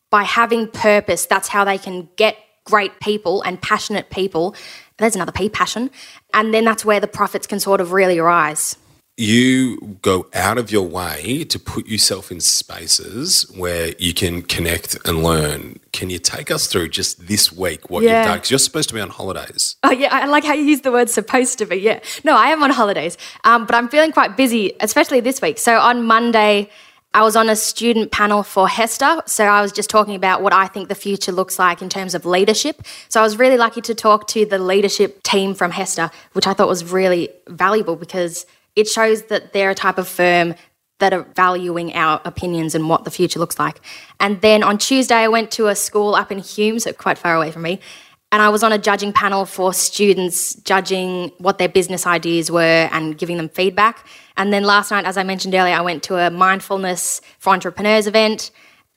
by 0.09 0.23
having 0.23 0.67
purpose, 0.67 1.25
that's 1.25 1.47
how 1.47 1.63
they 1.63 1.77
can 1.77 2.09
get 2.15 2.37
great 2.65 2.99
people 2.99 3.41
and 3.43 3.61
passionate 3.61 4.09
people. 4.09 4.55
There's 4.97 5.15
another 5.15 5.31
P, 5.31 5.49
passion. 5.49 5.89
And 6.33 6.53
then 6.53 6.65
that's 6.65 6.83
where 6.83 6.99
the 6.99 7.07
profits 7.07 7.47
can 7.47 7.59
sort 7.59 7.81
of 7.81 7.91
really 7.91 8.19
rise 8.19 8.77
you 9.21 9.97
go 10.01 10.27
out 10.33 10.57
of 10.57 10.71
your 10.71 10.87
way 10.87 11.43
to 11.43 11.59
put 11.59 11.87
yourself 11.87 12.31
in 12.31 12.39
spaces 12.39 13.43
where 13.55 13.93
you 13.99 14.13
can 14.13 14.41
connect 14.41 14.97
and 15.07 15.23
learn. 15.23 15.79
Can 15.93 16.09
you 16.09 16.17
take 16.17 16.49
us 16.49 16.67
through 16.67 16.89
just 16.89 17.27
this 17.27 17.51
week 17.51 17.89
what 17.89 18.03
yeah. 18.03 18.17
you've 18.17 18.27
done? 18.27 18.37
Because 18.37 18.51
you're 18.51 18.59
supposed 18.59 18.89
to 18.89 18.95
be 18.95 19.01
on 19.01 19.09
holidays. 19.09 19.75
Oh, 19.83 19.91
yeah. 19.91 20.09
I 20.11 20.25
like 20.25 20.43
how 20.43 20.53
you 20.53 20.63
use 20.63 20.81
the 20.81 20.91
word 20.91 21.09
supposed 21.09 21.59
to 21.59 21.65
be. 21.65 21.77
Yeah. 21.77 21.99
No, 22.23 22.35
I 22.35 22.47
am 22.47 22.63
on 22.63 22.71
holidays, 22.71 23.17
um, 23.43 23.65
but 23.65 23.75
I'm 23.75 23.89
feeling 23.89 24.11
quite 24.11 24.35
busy, 24.35 24.73
especially 24.79 25.19
this 25.19 25.41
week. 25.41 25.59
So 25.59 25.77
on 25.77 26.03
Monday, 26.03 26.69
I 27.13 27.23
was 27.23 27.35
on 27.35 27.49
a 27.49 27.55
student 27.55 28.11
panel 28.11 28.41
for 28.41 28.69
Hester. 28.69 29.21
So 29.25 29.43
I 29.43 29.61
was 29.61 29.71
just 29.71 29.89
talking 29.89 30.15
about 30.15 30.41
what 30.41 30.53
I 30.53 30.67
think 30.67 30.87
the 30.87 30.95
future 30.95 31.31
looks 31.31 31.59
like 31.59 31.81
in 31.81 31.89
terms 31.89 32.15
of 32.15 32.25
leadership. 32.25 32.81
So 33.09 33.19
I 33.19 33.23
was 33.23 33.37
really 33.37 33.57
lucky 33.57 33.81
to 33.81 33.93
talk 33.93 34.27
to 34.29 34.45
the 34.45 34.57
leadership 34.57 35.21
team 35.23 35.53
from 35.53 35.71
Hester, 35.71 36.09
which 36.33 36.47
I 36.47 36.53
thought 36.53 36.69
was 36.69 36.91
really 36.91 37.29
valuable 37.47 37.97
because 37.97 38.45
it 38.75 38.87
shows 38.87 39.23
that 39.23 39.53
they're 39.53 39.71
a 39.71 39.75
type 39.75 39.97
of 39.97 40.07
firm 40.07 40.55
that 40.99 41.13
are 41.13 41.23
valuing 41.35 41.93
our 41.93 42.21
opinions 42.25 42.75
and 42.75 42.87
what 42.87 43.03
the 43.03 43.11
future 43.11 43.39
looks 43.39 43.59
like. 43.59 43.81
And 44.19 44.39
then 44.41 44.63
on 44.63 44.77
Tuesday, 44.77 45.15
I 45.15 45.27
went 45.27 45.51
to 45.51 45.67
a 45.67 45.75
school 45.75 46.15
up 46.15 46.31
in 46.31 46.39
Hume, 46.39 46.79
so 46.79 46.93
quite 46.93 47.17
far 47.17 47.35
away 47.35 47.51
from 47.51 47.63
me. 47.63 47.79
And 48.31 48.41
I 48.41 48.47
was 48.47 48.63
on 48.63 48.71
a 48.71 48.77
judging 48.77 49.11
panel 49.11 49.45
for 49.45 49.73
students 49.73 50.55
judging 50.55 51.31
what 51.39 51.57
their 51.57 51.67
business 51.67 52.07
ideas 52.07 52.49
were 52.49 52.87
and 52.93 53.17
giving 53.17 53.35
them 53.35 53.49
feedback. 53.49 54.07
And 54.37 54.53
then 54.53 54.63
last 54.63 54.89
night, 54.89 55.03
as 55.03 55.17
I 55.17 55.23
mentioned 55.23 55.53
earlier, 55.53 55.75
I 55.75 55.81
went 55.81 56.01
to 56.03 56.15
a 56.15 56.29
mindfulness 56.29 57.19
for 57.39 57.51
entrepreneurs 57.51 58.07
event. 58.07 58.51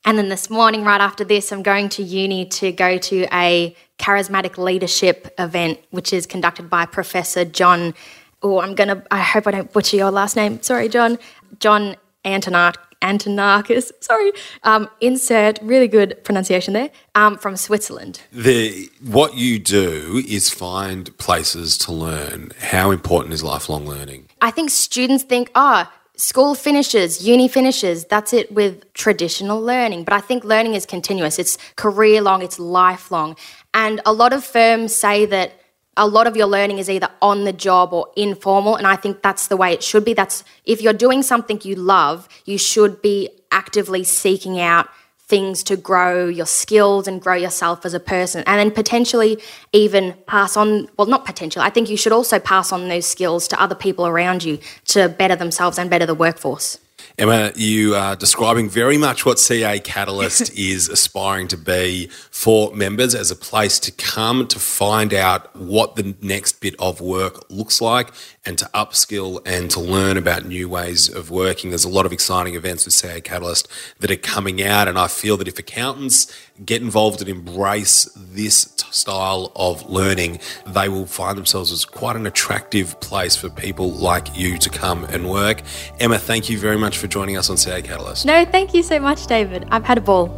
And 0.05 0.19
then 0.19 0.29
this 0.29 0.51
morning, 0.51 0.85
right 0.85 1.01
after 1.01 1.25
this, 1.25 1.51
I'm 1.51 1.63
going 1.63 1.89
to 1.91 2.03
uni 2.03 2.45
to 2.47 2.71
go 2.71 2.99
to 2.99 3.27
a 3.33 3.75
charismatic 3.99 4.57
leadership 4.57 5.35
event, 5.39 5.81
which 5.91 6.13
is 6.13 6.27
conducted 6.27 6.71
by 6.71 6.87
Professor 6.87 7.45
John 7.45 7.95
oh, 8.45 8.61
I'm 8.61 8.75
gonna. 8.77 9.03
I 9.11 9.21
hope 9.21 9.49
I 9.49 9.51
don't 9.51 9.73
butcher 9.73 9.97
your 9.97 10.13
last 10.13 10.37
name. 10.37 10.63
Sorry, 10.63 10.89
John. 10.89 11.19
John 11.59 11.97
Antonar- 12.25 12.75
Antonakis. 13.03 13.91
Sorry. 14.01 14.33
Um, 14.63 14.89
insert 15.01 15.59
really 15.63 15.89
good 15.89 16.23
pronunciation 16.25 16.75
there. 16.75 16.91
Um, 17.15 17.37
from 17.37 17.57
Switzerland. 17.57 18.21
The 18.33 18.91
what 19.03 19.35
you 19.35 19.59
do 19.59 20.23
is 20.29 20.51
find 20.51 21.17
places 21.19 21.77
to 21.79 21.93
learn. 21.93 22.53
How 22.61 22.91
important 22.93 23.35
is 23.35 23.43
lifelong 23.43 23.87
learning? 23.87 24.29
I 24.41 24.51
think 24.53 24.71
students 24.71 25.25
think, 25.25 25.51
ah. 25.55 25.91
Oh, 25.91 26.01
school 26.17 26.55
finishes, 26.55 27.27
uni 27.27 27.49
finishes, 27.49 28.05
that's 28.05 28.33
it 28.33 28.53
with 28.53 28.93
traditional 28.95 29.61
learning. 29.61 30.05
But 30.05 30.15
I 30.15 30.21
think 30.21 30.45
learning 30.45 30.75
is 30.75 30.87
continuous, 30.87 31.41
it's 31.41 31.59
career 31.75 32.21
long, 32.23 32.41
it's 32.41 32.61
lifelong. 32.61 33.37
And 33.73 34.01
a 34.07 34.13
lot 34.13 34.33
of 34.33 34.45
firms 34.45 34.95
say 34.95 35.27
that 35.27 35.61
a 35.97 36.07
lot 36.07 36.27
of 36.27 36.37
your 36.37 36.47
learning 36.47 36.79
is 36.79 36.91
either 36.91 37.09
on 37.23 37.45
the 37.45 37.53
job 37.53 37.93
or 37.93 38.09
informal 38.17 38.77
and 38.77 38.87
i 38.87 38.97
think 38.97 39.23
that's 39.23 39.49
the 39.49 39.57
way 39.57 39.73
it 39.73 39.83
should 39.83 40.05
be. 40.05 40.15
That's 40.15 40.45
if 40.65 40.81
you're 40.83 40.93
doing 40.93 41.23
something 41.23 41.61
you 41.63 41.75
love 41.75 42.29
you 42.45 42.59
should 42.59 43.03
be 43.03 43.31
actively 43.51 44.05
seeking 44.05 44.61
out 44.61 44.89
things 45.27 45.63
to 45.65 45.77
grow 45.77 46.29
your 46.29 46.47
skills 46.47 47.09
and 47.09 47.21
grow 47.21 47.35
yourself 47.35 47.87
as 47.87 47.95
a 47.95 48.01
person 48.01 48.45
and 48.47 48.59
then 48.61 48.71
potentially 48.71 49.41
even 49.73 50.15
pass 50.27 50.57
on 50.57 50.89
well 50.99 51.07
not 51.07 51.25
potentially 51.25 51.65
i 51.65 51.71
think 51.71 51.89
you 51.89 51.97
should 51.97 52.13
also 52.13 52.39
pass 52.39 52.73
on 52.73 52.89
those 52.89 53.07
skills 53.07 53.49
to 53.49 53.61
other 53.61 53.75
people 53.75 54.07
around 54.07 54.45
you 54.45 54.59
to 54.85 55.09
better 55.09 55.37
themselves 55.37 55.79
and 55.79 55.89
better 55.89 56.07
the 56.07 56.15
workforce 56.15 56.79
Emma, 57.17 57.53
you 57.55 57.95
are 57.95 58.17
describing 58.17 58.69
very 58.69 58.99
much 58.99 59.25
what 59.25 59.39
CA 59.39 59.79
Catalyst 59.79 60.53
is 60.59 60.89
aspiring 60.89 61.47
to 61.47 61.57
be 61.57 62.09
for 62.09 62.75
members 62.75 63.15
as 63.15 63.31
a 63.31 63.37
place 63.37 63.79
to 63.79 63.93
come 63.93 64.49
to 64.49 64.59
find 64.59 65.15
out 65.15 65.55
what 65.55 65.95
the 65.95 66.17
next 66.21 66.61
bit 66.61 66.75
of 66.81 67.01
work 67.01 67.49
looks 67.49 67.81
like 67.81 68.11
and 68.47 68.59
to 68.59 68.67
upskill 68.75 69.41
and 69.47 69.71
to 69.71 69.81
learn 69.81 70.17
about 70.17 70.45
new 70.45 70.69
ways 70.69 71.09
of 71.09 71.31
working. 71.31 71.71
There's 71.71 71.85
a 71.85 71.89
lot 71.89 72.05
of 72.05 72.13
exciting 72.13 72.55
events 72.55 72.85
with 72.85 72.95
CA 72.95 73.21
Catalyst 73.21 73.69
that 74.01 74.11
are 74.11 74.17
coming 74.17 74.63
out, 74.63 74.87
and 74.87 74.99
I 74.99 75.09
feel 75.09 75.37
that 75.39 75.49
if 75.49 75.59
accountants 75.59 76.27
get 76.65 76.83
involved 76.83 77.21
and 77.21 77.31
embrace 77.31 78.05
this 78.17 78.75
style 78.91 79.51
of 79.57 79.89
learning, 79.89 80.41
they 80.67 80.89
will 80.89 81.07
find 81.07 81.39
themselves 81.39 81.73
as 81.73 81.85
quite 81.85 82.17
an 82.17 82.27
attractive 82.27 83.01
place 83.01 83.35
for 83.35 83.49
people 83.49 83.91
like 83.91 84.37
you 84.37 84.59
to 84.59 84.69
come 84.69 85.05
and 85.05 85.31
work. 85.31 85.63
Emma, 85.99 86.19
thank 86.19 86.51
you 86.51 86.59
very 86.59 86.77
much 86.77 86.99
for 86.99 87.07
joining 87.07 87.37
us 87.37 87.49
on 87.49 87.57
CA 87.57 87.81
Catalyst. 87.81 88.27
No, 88.27 88.45
thank 88.45 88.75
you 88.75 88.83
so 88.83 89.01
much, 89.01 89.27
David. 89.27 89.67
I've 89.71 89.85
had 89.85 89.99
a 89.99 90.03
ball. 90.03 90.29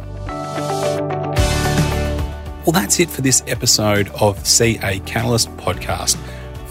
Well, 2.65 2.73
that's 2.73 2.99
it 2.99 3.09
for 3.09 3.21
this 3.21 3.43
episode 3.47 4.09
of 4.09 4.45
CA 4.45 4.99
Catalyst 4.99 5.49
podcast 5.57 6.17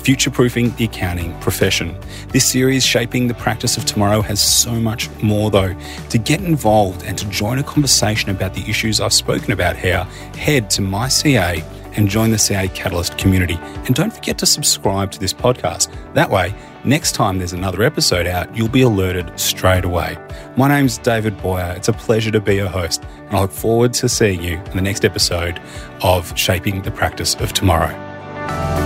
future 0.07 0.31
proofing 0.31 0.73
the 0.77 0.85
accounting 0.85 1.37
profession. 1.41 1.99
This 2.29 2.49
series, 2.49 2.87
Shaping 2.87 3.27
the 3.27 3.35
Practice 3.35 3.77
of 3.77 3.87
Tomorrow, 3.87 4.23
has 4.23 4.41
so 4.41 4.71
much 4.71 5.11
more, 5.21 5.51
though. 5.51 5.75
To 6.11 6.17
get 6.17 6.41
involved 6.41 7.03
and 7.03 7.19
to 7.19 7.29
join 7.29 7.59
a 7.59 7.65
conversation 7.65 8.31
about 8.31 8.55
the 8.55 8.61
issues 8.71 9.01
I've 9.01 9.13
spoken 9.13 9.51
about 9.51 9.75
here, 9.75 10.05
head 10.39 10.71
to 10.71 10.83
MyCA 10.83 11.65
and 11.97 12.09
join 12.09 12.31
the 12.31 12.39
CA 12.39 12.69
Catalyst 12.69 13.19
community. 13.19 13.59
And 13.87 13.97
don't 13.97 14.13
forget 14.13 14.39
to 14.39 14.47
subscribe 14.47 15.11
to 15.11 15.19
this 15.19 15.33
podcast. 15.33 15.93
That 16.15 16.31
way, 16.31 16.55
next 16.85 17.17
time 17.17 17.39
there's 17.39 17.53
another 17.53 17.83
episode 17.83 18.29
out, 18.29 18.57
you'll 18.57 18.69
be 18.69 18.83
alerted 18.83 19.37
straight 19.37 19.85
away. 19.85 20.17
My 20.57 20.69
name's 20.69 20.99
David 20.99 21.37
Boyar. 21.39 21.77
It's 21.77 21.89
a 21.89 21.93
pleasure 21.93 22.31
to 22.31 22.41
be 22.41 22.55
your 22.55 22.69
host, 22.69 23.03
and 23.27 23.37
I 23.37 23.41
look 23.41 23.51
forward 23.51 23.93
to 23.95 24.09
seeing 24.09 24.41
you 24.41 24.59
in 24.59 24.77
the 24.77 24.83
next 24.83 25.05
episode 25.05 25.61
of 26.01 26.33
Shaping 26.39 26.83
the 26.83 26.93
Practice 26.93 27.35
of 27.41 27.53
Tomorrow. 27.53 28.86